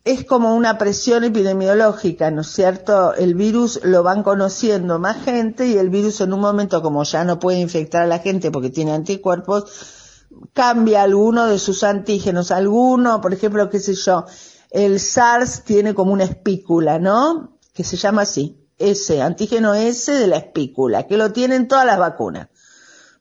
es 0.04 0.26
como 0.26 0.56
una 0.56 0.78
presión 0.78 1.24
epidemiológica, 1.24 2.32
¿no 2.32 2.42
es 2.42 2.48
cierto? 2.48 3.14
El 3.14 3.36
virus 3.36 3.82
lo 3.84 4.02
van 4.02 4.24
conociendo 4.24 4.98
más 4.98 5.24
gente 5.24 5.68
y 5.68 5.78
el 5.78 5.90
virus 5.90 6.22
en 6.22 6.34
un 6.34 6.40
momento, 6.40 6.82
como 6.82 7.04
ya 7.04 7.24
no 7.24 7.38
puede 7.38 7.60
infectar 7.60 8.04
a 8.04 8.08
la 8.08 8.20
gente 8.20 8.50
porque 8.50 8.72
tiene 8.72 8.94
anticuerpos, 8.94 10.26
cambia 10.54 11.04
alguno 11.04 11.46
de 11.46 11.60
sus 11.60 11.84
antígenos. 11.84 12.50
Alguno, 12.50 13.22
por 13.22 13.34
ejemplo, 13.34 13.70
qué 13.70 13.80
sé 13.80 13.94
yo, 13.94 14.26
el 14.72 15.00
SARS 15.00 15.64
tiene 15.64 15.94
como 15.94 16.14
una 16.14 16.24
espícula, 16.24 16.98
¿no? 16.98 17.60
Que 17.74 17.84
se 17.84 17.96
llama 17.96 18.24
así, 18.24 18.61
S, 18.89 19.22
antígeno 19.22 19.74
S 19.74 20.12
de 20.12 20.28
la 20.28 20.38
espícula, 20.38 21.08
que 21.08 21.17
lo 21.17 21.32
tienen 21.32 21.67
todas 21.67 21.86
las 21.86 21.98
vacunas. 22.00 22.50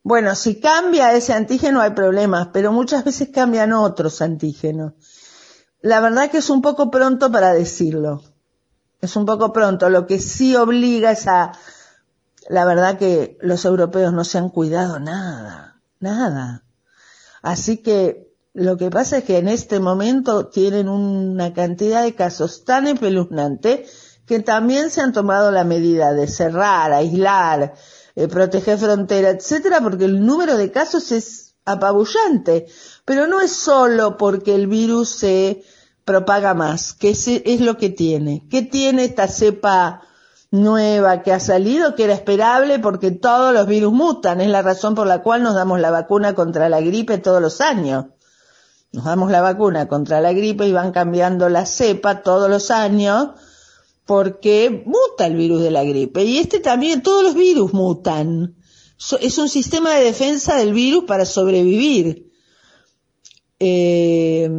Bueno, 0.02 0.34
si 0.34 0.60
cambia 0.60 1.12
ese 1.12 1.32
antígeno 1.32 1.80
hay 1.80 1.90
problemas, 1.90 2.48
pero 2.52 2.72
muchas 2.72 3.04
veces 3.04 3.28
cambian 3.32 3.72
otros 3.72 4.22
antígenos. 4.22 4.94
La 5.82 6.00
verdad 6.00 6.30
que 6.30 6.38
es 6.38 6.50
un 6.50 6.62
poco 6.62 6.90
pronto 6.90 7.30
para 7.30 7.52
decirlo. 7.52 8.22
Es 9.00 9.16
un 9.16 9.26
poco 9.26 9.52
pronto. 9.52 9.88
Lo 9.90 10.06
que 10.06 10.18
sí 10.18 10.56
obliga 10.56 11.10
es 11.12 11.26
a, 11.26 11.52
la 12.48 12.64
verdad 12.64 12.98
que 12.98 13.38
los 13.40 13.64
europeos 13.64 14.12
no 14.12 14.24
se 14.24 14.38
han 14.38 14.48
cuidado 14.48 14.98
nada, 15.00 15.80
nada. 16.00 16.64
Así 17.42 17.78
que 17.78 18.30
lo 18.52 18.76
que 18.76 18.90
pasa 18.90 19.18
es 19.18 19.24
que 19.24 19.38
en 19.38 19.48
este 19.48 19.80
momento 19.80 20.48
tienen 20.48 20.88
una 20.88 21.52
cantidad 21.52 22.02
de 22.02 22.14
casos 22.14 22.64
tan 22.64 22.86
espeluznante 22.86 23.86
que 24.30 24.38
también 24.38 24.90
se 24.90 25.00
han 25.00 25.12
tomado 25.12 25.50
la 25.50 25.64
medida 25.64 26.12
de 26.12 26.28
cerrar, 26.28 26.92
aislar, 26.92 27.74
eh, 28.14 28.28
proteger 28.28 28.78
frontera, 28.78 29.30
etcétera, 29.30 29.80
porque 29.80 30.04
el 30.04 30.24
número 30.24 30.56
de 30.56 30.70
casos 30.70 31.10
es 31.10 31.56
apabullante. 31.64 32.68
Pero 33.04 33.26
no 33.26 33.40
es 33.40 33.50
solo 33.50 34.16
porque 34.16 34.54
el 34.54 34.68
virus 34.68 35.08
se 35.08 35.64
propaga 36.04 36.54
más, 36.54 36.92
que 36.92 37.10
es 37.10 37.60
lo 37.60 37.76
que 37.76 37.90
tiene. 37.90 38.46
¿Qué 38.48 38.62
tiene 38.62 39.06
esta 39.06 39.26
cepa 39.26 40.02
nueva 40.52 41.22
que 41.22 41.32
ha 41.32 41.40
salido? 41.40 41.96
Que 41.96 42.04
era 42.04 42.14
esperable 42.14 42.78
porque 42.78 43.10
todos 43.10 43.52
los 43.52 43.66
virus 43.66 43.92
mutan. 43.92 44.40
Es 44.40 44.48
la 44.48 44.62
razón 44.62 44.94
por 44.94 45.08
la 45.08 45.22
cual 45.22 45.42
nos 45.42 45.56
damos 45.56 45.80
la 45.80 45.90
vacuna 45.90 46.36
contra 46.36 46.68
la 46.68 46.80
gripe 46.80 47.18
todos 47.18 47.42
los 47.42 47.60
años. 47.60 48.04
Nos 48.92 49.06
damos 49.06 49.32
la 49.32 49.40
vacuna 49.40 49.88
contra 49.88 50.20
la 50.20 50.32
gripe 50.32 50.68
y 50.68 50.72
van 50.72 50.92
cambiando 50.92 51.48
la 51.48 51.66
cepa 51.66 52.22
todos 52.22 52.48
los 52.48 52.70
años 52.70 53.30
porque 54.10 54.82
muta 54.86 55.26
el 55.26 55.36
virus 55.36 55.62
de 55.62 55.70
la 55.70 55.84
gripe. 55.84 56.24
Y 56.24 56.38
este 56.38 56.58
también, 56.58 57.00
todos 57.00 57.22
los 57.22 57.36
virus 57.36 57.72
mutan. 57.72 58.56
es 59.20 59.38
un 59.38 59.48
sistema 59.48 59.94
de 59.94 60.02
defensa 60.02 60.56
del 60.56 60.72
virus 60.72 61.04
para 61.04 61.24
sobrevivir. 61.24 62.28
Eh, 63.60 64.50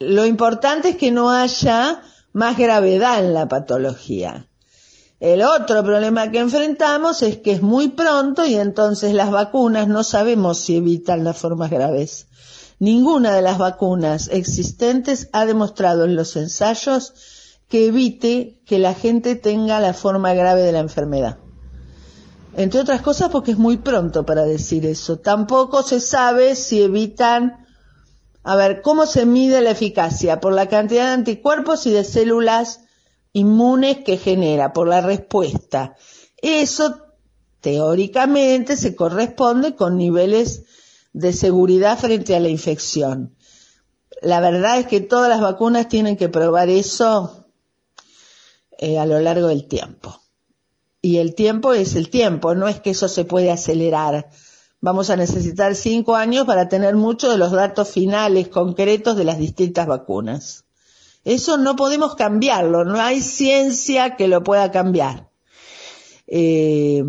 lo 0.00 0.26
importante 0.26 0.88
es 0.88 0.96
que 0.96 1.12
no 1.12 1.30
haya 1.30 2.02
más 2.32 2.58
gravedad 2.58 3.24
en 3.24 3.34
la 3.34 3.46
patología. 3.46 4.50
El 5.20 5.42
otro 5.42 5.84
problema 5.84 6.32
que 6.32 6.40
enfrentamos 6.40 7.22
es 7.22 7.38
que 7.38 7.52
es 7.52 7.62
muy 7.62 7.90
pronto 7.90 8.46
y 8.46 8.56
entonces 8.56 9.14
las 9.14 9.30
vacunas 9.30 9.86
no 9.86 10.02
sabemos 10.02 10.58
si 10.58 10.78
evitan 10.78 11.22
las 11.22 11.38
formas 11.38 11.70
graves. 11.70 12.26
Ninguna 12.78 13.34
de 13.34 13.42
las 13.42 13.58
vacunas 13.58 14.28
existentes 14.32 15.28
ha 15.32 15.46
demostrado 15.46 16.04
en 16.04 16.14
los 16.14 16.36
ensayos 16.36 17.12
que 17.68 17.86
evite 17.86 18.60
que 18.66 18.78
la 18.78 18.94
gente 18.94 19.34
tenga 19.34 19.80
la 19.80 19.94
forma 19.94 20.32
grave 20.32 20.62
de 20.62 20.72
la 20.72 20.78
enfermedad. 20.78 21.38
Entre 22.56 22.80
otras 22.80 23.02
cosas 23.02 23.30
porque 23.30 23.52
es 23.52 23.58
muy 23.58 23.76
pronto 23.76 24.24
para 24.24 24.44
decir 24.44 24.86
eso. 24.86 25.18
Tampoco 25.18 25.82
se 25.82 26.00
sabe 26.00 26.54
si 26.54 26.82
evitan, 26.82 27.66
a 28.42 28.56
ver, 28.56 28.80
¿cómo 28.80 29.06
se 29.06 29.26
mide 29.26 29.60
la 29.60 29.70
eficacia? 29.70 30.40
Por 30.40 30.54
la 30.54 30.68
cantidad 30.68 31.06
de 31.06 31.12
anticuerpos 31.12 31.86
y 31.86 31.90
de 31.90 32.04
células 32.04 32.80
inmunes 33.32 33.98
que 34.04 34.16
genera, 34.16 34.72
por 34.72 34.88
la 34.88 35.00
respuesta. 35.00 35.96
Eso 36.40 36.96
teóricamente 37.60 38.76
se 38.76 38.96
corresponde 38.96 39.74
con 39.74 39.96
niveles 39.96 40.64
de 41.18 41.32
seguridad 41.32 41.98
frente 41.98 42.36
a 42.36 42.40
la 42.40 42.48
infección. 42.48 43.34
La 44.22 44.38
verdad 44.38 44.78
es 44.78 44.86
que 44.86 45.00
todas 45.00 45.28
las 45.28 45.40
vacunas 45.40 45.88
tienen 45.88 46.16
que 46.16 46.28
probar 46.28 46.68
eso 46.68 47.44
eh, 48.78 49.00
a 49.00 49.06
lo 49.06 49.18
largo 49.18 49.48
del 49.48 49.66
tiempo. 49.66 50.20
Y 51.02 51.16
el 51.16 51.34
tiempo 51.34 51.72
es 51.72 51.96
el 51.96 52.08
tiempo, 52.08 52.54
no 52.54 52.68
es 52.68 52.80
que 52.80 52.90
eso 52.90 53.08
se 53.08 53.24
puede 53.24 53.50
acelerar. 53.50 54.30
Vamos 54.80 55.10
a 55.10 55.16
necesitar 55.16 55.74
cinco 55.74 56.14
años 56.14 56.46
para 56.46 56.68
tener 56.68 56.94
muchos 56.94 57.32
de 57.32 57.38
los 57.38 57.50
datos 57.50 57.88
finales 57.88 58.46
concretos 58.46 59.16
de 59.16 59.24
las 59.24 59.38
distintas 59.38 59.88
vacunas. 59.88 60.66
Eso 61.24 61.58
no 61.58 61.74
podemos 61.74 62.14
cambiarlo, 62.14 62.84
no 62.84 63.00
hay 63.00 63.20
ciencia 63.22 64.14
que 64.14 64.28
lo 64.28 64.44
pueda 64.44 64.70
cambiar. 64.70 65.30
Eh, 66.28 67.02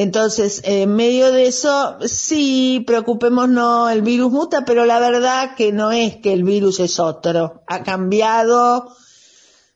entonces, 0.00 0.60
en 0.62 0.94
medio 0.94 1.32
de 1.32 1.48
eso, 1.48 1.96
sí, 2.06 2.84
preocupémonos, 2.86 3.90
el 3.90 4.02
virus 4.02 4.30
muta, 4.30 4.64
pero 4.64 4.86
la 4.86 5.00
verdad 5.00 5.56
que 5.56 5.72
no 5.72 5.90
es 5.90 6.18
que 6.18 6.32
el 6.32 6.44
virus 6.44 6.78
es 6.78 7.00
otro. 7.00 7.64
Ha 7.66 7.82
cambiado, 7.82 8.94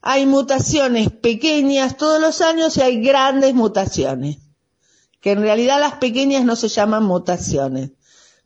hay 0.01 0.27
mutaciones 0.27 1.11
pequeñas 1.11 1.97
todos 1.97 2.21
los 2.21 2.41
años 2.41 2.77
y 2.77 2.83
hay 2.83 3.03
grandes 3.03 3.53
mutaciones 3.53 4.39
que 5.21 5.33
en 5.33 5.41
realidad 5.41 5.81
las 5.81 5.95
pequeñas 5.95 6.45
no 6.45 6.55
se 6.55 6.69
llaman 6.69 7.03
mutaciones, 7.03 7.91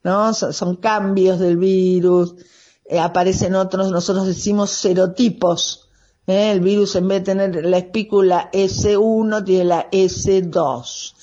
¿no? 0.03 0.33
Son, 0.33 0.77
cambios 0.77 1.39
del 1.39 1.59
virus, 1.59 2.37
eh, 2.87 2.99
aparecen 2.99 3.55
otros, 3.55 3.91
nosotros 3.91 4.27
decimos 4.27 4.71
serotipos, 4.71 5.91
¿eh? 6.27 6.53
el 6.53 6.61
virus 6.61 6.97
en 6.97 7.09
vez 7.09 7.21
de 7.21 7.25
tener 7.35 7.67
la 7.67 7.77
espícula 7.77 8.51
S1 8.51 9.45
tiene 9.45 9.65
la 9.65 9.91
S2. 9.91 11.16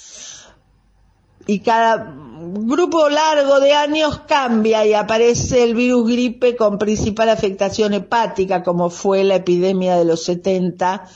Y 1.45 1.59
cada 1.59 2.15
grupo 2.55 3.09
largo 3.09 3.59
de 3.59 3.73
años 3.73 4.21
cambia 4.27 4.85
y 4.85 4.93
aparece 4.93 5.63
el 5.63 5.75
virus 5.75 6.09
gripe 6.09 6.55
con 6.55 6.77
principal 6.77 7.29
afectación 7.29 7.93
hepática, 7.93 8.63
como 8.63 8.89
fue 8.89 9.23
la 9.23 9.35
epidemia 9.35 9.95
de 9.97 10.05
los 10.05 10.23
70, 10.23 11.07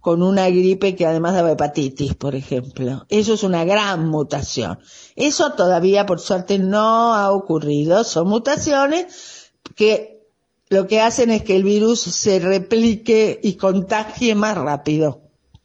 con 0.00 0.22
una 0.22 0.48
gripe 0.48 0.96
que 0.96 1.06
además 1.06 1.34
daba 1.34 1.52
hepatitis, 1.52 2.14
por 2.14 2.34
ejemplo. 2.34 3.06
Eso 3.08 3.34
es 3.34 3.42
una 3.42 3.64
gran 3.64 4.08
mutación. 4.08 4.80
Eso 5.14 5.52
todavía, 5.52 6.06
por 6.06 6.20
suerte, 6.20 6.58
no 6.58 7.14
ha 7.14 7.30
ocurrido. 7.30 8.02
Son 8.04 8.28
mutaciones 8.28 9.52
que 9.76 10.26
lo 10.68 10.86
que 10.86 11.00
hacen 11.00 11.30
es 11.30 11.42
que 11.42 11.54
el 11.54 11.64
virus 11.64 12.00
se 12.00 12.40
replique 12.40 13.38
y 13.42 13.54
contagie 13.54 14.34
más 14.34 14.56
rápido. 14.56 15.20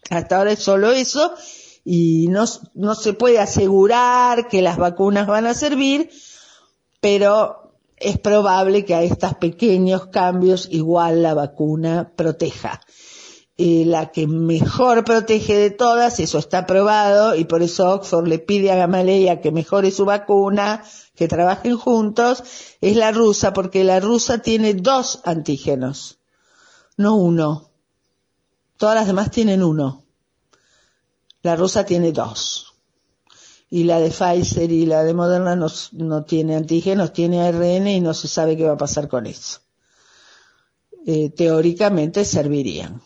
Hasta 0.10 0.38
ahora 0.38 0.52
es 0.52 0.60
solo 0.60 0.92
eso 0.92 1.34
y 1.90 2.28
no, 2.28 2.44
no 2.74 2.96
se 2.96 3.14
puede 3.14 3.40
asegurar 3.40 4.50
que 4.50 4.62
las 4.62 4.76
vacunas 4.76 5.26
van 5.26 5.46
a 5.46 5.54
servir, 5.54 6.10
pero 7.00 7.72
es 7.96 8.20
probable 8.20 8.84
que 8.84 8.94
a 8.94 9.04
estos 9.04 9.36
pequeños 9.36 10.08
cambios 10.08 10.68
igual 10.70 11.24
la 11.24 11.34
vacuna 11.34 12.12
proteja. 12.14 12.82
Eh, 13.58 13.86
la 13.86 14.12
que 14.12 14.28
mejor 14.28 15.06
protege 15.06 15.56
de 15.56 15.70
todas, 15.70 16.20
eso 16.20 16.40
está 16.40 16.66
probado, 16.66 17.38
y 17.38 17.46
por 17.46 17.64
eso 17.64 17.90
Oxford 17.90 18.28
le 18.28 18.40
pide 18.40 18.70
a 18.70 18.76
Gamaleya 18.76 19.40
que 19.40 19.54
mejore 19.54 19.92
su 19.92 20.04
vacuna, 20.04 20.84
que 21.16 21.30
trabajen 21.30 21.78
juntos, 21.78 22.44
es 22.82 22.98
la 22.98 23.14
rusa, 23.14 23.54
porque 23.54 23.86
la 23.86 24.02
rusa 24.02 24.40
tiene 24.40 24.74
dos 24.74 25.22
antígenos, 25.24 26.20
no 26.98 27.16
uno. 27.16 27.72
Todas 28.76 28.96
las 28.96 29.08
demás 29.08 29.32
tienen 29.32 29.64
uno. 29.64 30.07
La 31.42 31.56
rusa 31.56 31.86
tiene 31.86 32.12
dos. 32.12 32.74
Y 33.70 33.84
la 33.84 34.00
de 34.00 34.10
Pfizer 34.10 34.72
y 34.72 34.86
la 34.86 35.04
de 35.04 35.14
Moderna 35.14 35.56
no, 35.56 35.68
no 35.92 36.24
tiene 36.24 36.56
antígenos, 36.56 37.14
tiene 37.14 37.42
ARN 37.42 37.88
y 37.88 38.00
no 38.00 38.14
se 38.14 38.28
sabe 38.28 38.56
qué 38.56 38.64
va 38.66 38.74
a 38.74 38.78
pasar 38.78 39.08
con 39.08 39.26
eso. 39.26 39.60
Eh, 41.06 41.30
teóricamente 41.30 42.26
servirían. 42.26 43.02